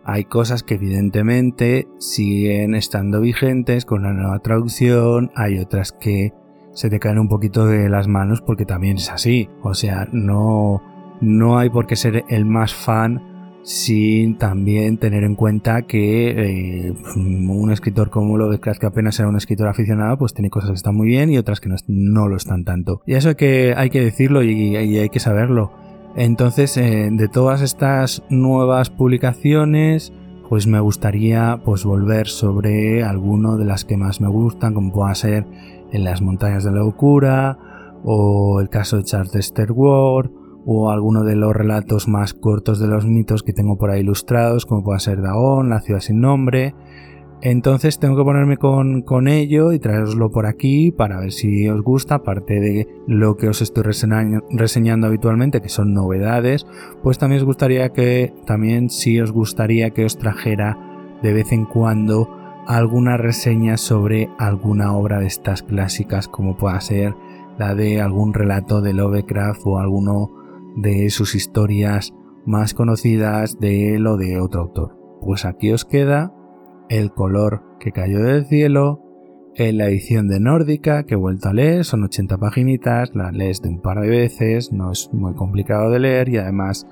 Hay 0.06 0.26
cosas 0.26 0.64
que 0.64 0.76
evidentemente 0.76 1.88
siguen 2.00 2.74
estando 2.74 3.22
vigentes 3.22 3.86
con 3.86 4.04
la 4.04 4.14
nueva 4.14 4.40
traducción, 4.40 5.32
hay 5.36 5.60
otras 5.60 5.92
que 5.92 6.34
se 6.74 6.90
te 6.90 7.00
caen 7.00 7.20
un 7.20 7.28
poquito 7.28 7.66
de 7.66 7.90
las 7.90 8.08
manos 8.08 8.42
porque 8.42 8.66
también 8.66 8.98
es 8.98 9.12
así. 9.12 9.50
O 9.62 9.74
sea, 9.74 10.08
no, 10.12 10.82
no 11.22 11.58
hay 11.58 11.70
por 11.70 11.86
qué 11.86 11.96
ser 11.96 12.24
el 12.30 12.46
más 12.46 12.74
fan 12.74 13.39
sin 13.64 14.38
también 14.38 14.98
tener 14.98 15.24
en 15.24 15.36
cuenta 15.36 15.84
que 15.84 16.88
eh, 16.88 16.94
un 17.16 17.72
escritor 17.72 18.10
como 18.10 18.38
lo 18.38 18.50
de 18.50 18.60
que 18.60 18.86
apenas 18.86 19.20
era 19.20 19.30
un 19.30 19.36
escritor 19.36 19.68
aficionado, 19.68 20.18
pues 20.18 20.34
tiene 20.34 20.50
cosas 20.50 20.72
que 20.72 20.76
están 20.76 20.96
muy 20.96 21.08
bien 21.08 21.32
y 21.32 21.38
otras 21.38 21.60
que 21.60 21.70
no, 21.88 22.28
lo 22.28 22.38
están 22.38 22.64
tanto. 22.64 23.02
Y 23.06 23.14
eso 23.14 23.30
hay 23.30 23.36
que, 23.36 23.74
hay 23.76 23.90
que 23.90 24.02
decirlo 24.02 24.44
y, 24.44 24.76
hay 24.76 25.10
que 25.10 25.20
saberlo. 25.20 25.72
Entonces, 26.16 26.76
eh, 26.78 27.10
de 27.12 27.28
todas 27.28 27.62
estas 27.62 28.24
nuevas 28.30 28.90
publicaciones, 28.90 30.14
pues 30.50 30.66
me 30.66 30.80
gustaría 30.80 31.62
pues 31.64 31.86
volver 31.86 32.28
sobre 32.28 33.04
alguno 33.04 33.58
de 33.58 33.66
las 33.66 33.86
que 33.86 33.98
más 33.98 34.20
me 34.20 34.30
gustan, 34.30 34.74
como 34.74 34.92
pueda 34.92 35.14
ser 35.14 35.46
En 35.92 36.04
las 36.04 36.22
montañas 36.22 36.64
de 36.64 36.72
la 36.72 36.78
locura, 36.78 37.58
o 38.04 38.60
el 38.62 38.70
caso 38.70 38.98
de 38.98 39.04
Charles 39.04 39.54
Ward, 39.70 40.32
o 40.72 40.92
alguno 40.92 41.24
de 41.24 41.36
los 41.36 41.52
relatos 41.56 42.08
más 42.08 42.36
cortos 42.36 42.80
de 42.80 42.86
los 42.86 43.04
mitos 43.08 43.42
que 43.42 43.54
tengo 43.54 43.80
por 43.80 43.90
ahí 43.90 44.02
ilustrados, 44.02 44.68
como 44.68 44.84
pueda 44.84 45.00
ser 45.00 45.20
Dagon, 45.20 45.68
La 45.68 45.82
ciudad 45.82 46.00
sin 46.00 46.22
nombre. 46.22 46.76
Entonces 47.42 47.98
tengo 47.98 48.16
que 48.16 48.24
ponerme 48.24 48.58
con, 48.58 49.28
ello 49.28 49.72
y 49.72 49.80
traeroslo 49.80 50.30
por 50.30 50.46
aquí 50.46 50.92
para 50.92 51.20
ver 51.20 51.32
si 51.32 51.68
os 51.68 51.82
gusta, 51.82 52.16
aparte 52.16 52.60
de 52.60 52.88
lo 53.08 53.36
que 53.36 53.48
os 53.48 53.64
estoy 53.64 53.82
reseñando, 53.82 55.08
habitualmente, 55.08 55.60
que 55.60 55.70
son 55.70 55.96
novedades, 55.96 56.68
pues 57.02 57.18
también 57.18 57.40
os 57.42 57.46
gustaría 57.46 57.90
que, 57.90 58.32
también 58.46 58.92
si 58.92 59.20
os 59.20 59.32
gustaría 59.32 59.90
que 59.90 60.06
os 60.06 60.20
trajera 60.20 60.78
de 61.24 61.34
vez 61.34 61.52
en 61.52 61.66
cuando 61.66 62.30
alguna 62.68 63.18
reseña 63.18 63.78
sobre 63.78 64.30
alguna 64.38 64.96
obra 64.96 65.20
de 65.20 65.26
estas 65.26 65.64
clásicas, 65.64 66.28
como 66.28 66.58
pueda 66.58 66.80
ser 66.80 67.16
la 67.58 67.74
de 67.74 68.02
algún 68.02 68.36
relato 68.36 68.82
de 68.82 68.94
Lovecraft 68.94 69.62
o 69.66 69.80
alguno 69.80 70.39
de 70.76 71.10
sus 71.10 71.36
historias 71.36 72.14
más 72.46 72.74
conocidas 72.74 73.60
de 73.60 73.96
él 73.96 74.08
o 74.08 74.18
de 74.18 74.40
otro 74.40 74.62
autor. 74.62 74.98
Pues 75.22 75.46
aquí 75.46 75.72
os 75.72 75.86
queda 75.86 76.34
El 76.90 77.12
color 77.12 77.64
que 77.80 77.92
cayó 77.92 78.20
del 78.20 78.46
cielo, 78.46 79.04
en 79.56 79.78
la 79.78 79.88
edición 79.88 80.28
de 80.28 80.40
Nórdica 80.40 81.04
que 81.04 81.16
he 81.16 81.18
vuelto 81.18 81.50
a 81.50 81.54
leer, 81.54 81.84
son 81.84 82.04
80 82.04 82.38
paginitas, 82.38 83.14
la 83.14 83.32
lees 83.32 83.62
de 83.62 83.70
un 83.70 83.82
par 83.82 84.00
de 84.00 84.08
veces, 84.08 84.72
no 84.72 84.92
es 84.92 85.10
muy 85.12 85.34
complicado 85.34 85.92
de 85.92 86.00
leer 86.00 86.30
y 86.30 86.38
además 86.38 86.88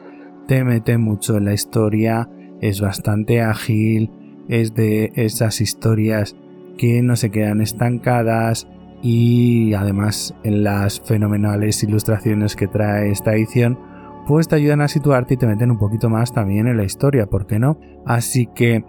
te 0.47 0.63
mete 0.63 0.97
mucho 0.97 1.37
en 1.37 1.45
la 1.45 1.53
historia, 1.53 2.29
es 2.59 2.81
bastante 2.81 3.41
ágil, 3.41 4.11
es 4.49 4.73
de 4.73 5.11
esas 5.15 5.61
historias 5.61 6.35
que 6.77 7.01
no 7.01 7.15
se 7.15 7.31
quedan 7.31 7.61
estancadas, 7.61 8.67
y 9.01 9.73
además 9.73 10.33
en 10.43 10.63
las 10.63 10.99
fenomenales 11.01 11.83
ilustraciones 11.83 12.55
que 12.55 12.67
trae 12.67 13.11
esta 13.11 13.33
edición 13.33 13.77
pues 14.27 14.49
te 14.49 14.55
ayudan 14.55 14.81
a 14.81 14.89
situarte 14.89 15.35
y 15.35 15.37
te 15.37 15.47
meten 15.47 15.71
un 15.71 15.77
poquito 15.77 16.09
más 16.09 16.33
también 16.33 16.67
en 16.67 16.75
la 16.75 16.83
historia, 16.83 17.27
¿por 17.27 17.47
qué 17.47 17.59
no? 17.59 17.79
Así 18.05 18.47
que 18.53 18.83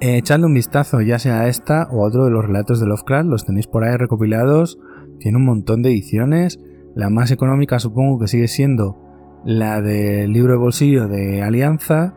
eh, 0.00 0.16
echando 0.16 0.46
un 0.46 0.54
vistazo 0.54 1.02
ya 1.02 1.18
sea 1.18 1.40
a 1.40 1.48
esta 1.48 1.88
o 1.90 2.02
a 2.02 2.08
otro 2.08 2.24
de 2.24 2.30
los 2.30 2.44
relatos 2.44 2.80
de 2.80 2.86
Lovecraft, 2.86 3.28
los 3.28 3.44
tenéis 3.44 3.66
por 3.66 3.84
ahí 3.84 3.96
recopilados, 3.96 4.78
tiene 5.18 5.36
un 5.36 5.44
montón 5.44 5.82
de 5.82 5.90
ediciones, 5.90 6.58
la 6.94 7.10
más 7.10 7.30
económica 7.30 7.78
supongo 7.78 8.18
que 8.18 8.28
sigue 8.28 8.48
siendo 8.48 8.98
la 9.44 9.82
del 9.82 10.32
libro 10.32 10.52
de 10.52 10.58
bolsillo 10.58 11.08
de 11.08 11.42
Alianza, 11.42 12.14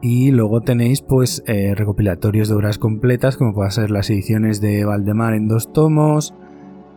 y 0.00 0.32
luego 0.32 0.60
tenéis 0.60 1.00
pues 1.00 1.42
eh, 1.46 1.74
recopilatorios 1.74 2.48
de 2.48 2.54
obras 2.54 2.76
completas 2.76 3.38
como 3.38 3.54
pueden 3.54 3.70
ser 3.72 3.90
las 3.90 4.10
ediciones 4.10 4.60
de 4.60 4.84
Valdemar 4.84 5.32
en 5.32 5.48
dos 5.48 5.72
tomos, 5.72 6.34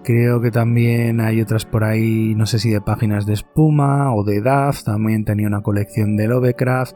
Creo 0.08 0.40
que 0.40 0.52
también 0.52 1.20
hay 1.20 1.42
otras 1.42 1.66
por 1.66 1.84
ahí, 1.84 2.34
no 2.34 2.46
sé 2.46 2.60
si 2.60 2.70
de 2.70 2.80
páginas 2.80 3.26
de 3.26 3.34
espuma 3.34 4.16
o 4.16 4.24
de 4.24 4.40
DAF, 4.40 4.84
también 4.84 5.26
tenía 5.26 5.48
una 5.48 5.62
colección 5.62 6.16
de 6.16 6.30
Lovecraft, 6.30 6.96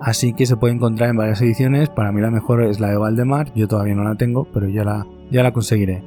así 0.00 0.32
que 0.32 0.46
se 0.46 0.56
puede 0.56 0.74
encontrar 0.74 1.10
en 1.10 1.16
varias 1.16 1.40
ediciones. 1.42 1.90
Para 1.90 2.10
mí 2.10 2.20
la 2.20 2.32
mejor 2.32 2.64
es 2.64 2.80
la 2.80 2.88
de 2.88 2.96
Valdemar, 2.96 3.54
yo 3.54 3.68
todavía 3.68 3.94
no 3.94 4.02
la 4.02 4.16
tengo, 4.16 4.48
pero 4.52 4.68
ya 4.68 4.82
la, 4.82 5.06
ya 5.30 5.44
la 5.44 5.52
conseguiré. 5.52 6.02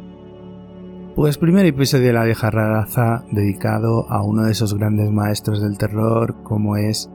Pues 1.15 1.37
primer 1.37 1.65
episodio 1.65 2.07
de 2.07 2.13
La 2.13 2.25
vieja 2.25 2.51
raza 2.51 3.23
dedicado 3.31 4.11
a 4.11 4.21
uno 4.21 4.43
de 4.43 4.51
esos 4.51 4.77
grandes 4.77 5.09
maestros 5.11 5.61
del 5.61 5.77
terror 5.77 6.43
como 6.43 6.75
es 6.75 7.09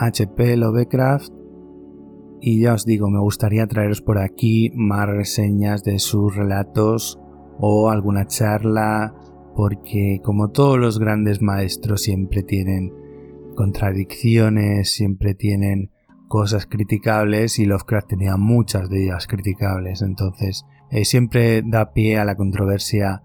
HP 0.00 0.56
Lovecraft. 0.56 1.32
Y 2.40 2.60
ya 2.60 2.74
os 2.74 2.84
digo, 2.84 3.08
me 3.10 3.20
gustaría 3.20 3.68
traeros 3.68 4.02
por 4.02 4.18
aquí 4.18 4.72
más 4.74 5.08
reseñas 5.08 5.84
de 5.84 6.00
sus 6.00 6.34
relatos 6.34 7.21
o 7.64 7.90
alguna 7.90 8.26
charla, 8.26 9.14
porque 9.54 10.20
como 10.24 10.50
todos 10.50 10.80
los 10.80 10.98
grandes 10.98 11.40
maestros 11.40 12.02
siempre 12.02 12.42
tienen 12.42 12.92
contradicciones, 13.54 14.92
siempre 14.92 15.34
tienen 15.34 15.92
cosas 16.26 16.66
criticables 16.66 17.60
y 17.60 17.66
Lovecraft 17.66 18.08
tenía 18.08 18.36
muchas 18.36 18.90
de 18.90 19.04
ellas 19.04 19.28
criticables. 19.28 20.02
Entonces, 20.02 20.66
eh, 20.90 21.04
siempre 21.04 21.62
da 21.64 21.92
pie 21.92 22.18
a 22.18 22.24
la 22.24 22.34
controversia 22.34 23.22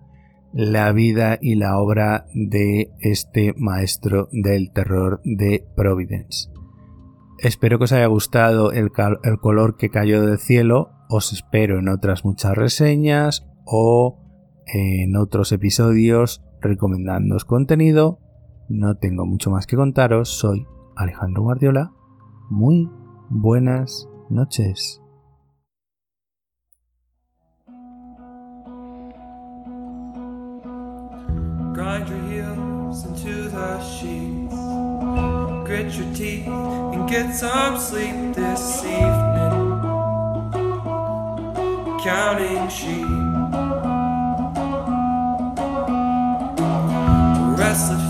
la 0.53 0.91
vida 0.91 1.39
y 1.41 1.55
la 1.55 1.79
obra 1.79 2.27
de 2.35 2.91
este 2.99 3.55
maestro 3.57 4.29
del 4.31 4.71
terror 4.71 5.19
de 5.23 5.65
Providence. 5.75 6.51
Espero 7.39 7.79
que 7.79 7.85
os 7.85 7.91
haya 7.91 8.05
gustado 8.05 8.71
el, 8.71 8.91
el 9.23 9.39
color 9.39 9.77
que 9.77 9.89
cayó 9.89 10.23
del 10.23 10.37
cielo. 10.37 10.91
Os 11.09 11.33
espero 11.33 11.79
en 11.79 11.89
otras 11.89 12.23
muchas 12.23 12.55
reseñas 12.55 13.47
o 13.65 14.26
en 14.73 15.15
otros 15.15 15.51
episodios 15.51 16.43
recomendándoos 16.61 17.45
contenido. 17.45 18.19
No 18.69 18.97
tengo 18.97 19.25
mucho 19.25 19.49
más 19.49 19.65
que 19.67 19.75
contaros. 19.75 20.29
Soy 20.29 20.65
Alejandro 20.95 21.43
Guardiola. 21.43 21.93
Muy 22.49 22.89
buenas 23.29 24.07
noches. 24.29 25.01
Grind 31.73 32.09
your 32.09 32.21
heels 32.29 33.05
into 33.05 33.49
the 33.49 33.79
sheets. 33.81 34.55
Grit 35.65 35.93
your 35.93 36.13
teeth 36.15 36.47
and 36.47 37.07
get 37.07 37.35
some 37.35 37.77
sleep 37.77 38.33
this 38.33 38.83
evening. 38.83 39.79
Counting 42.03 42.67
sheep. 42.69 43.26
pacific. 47.77 48.06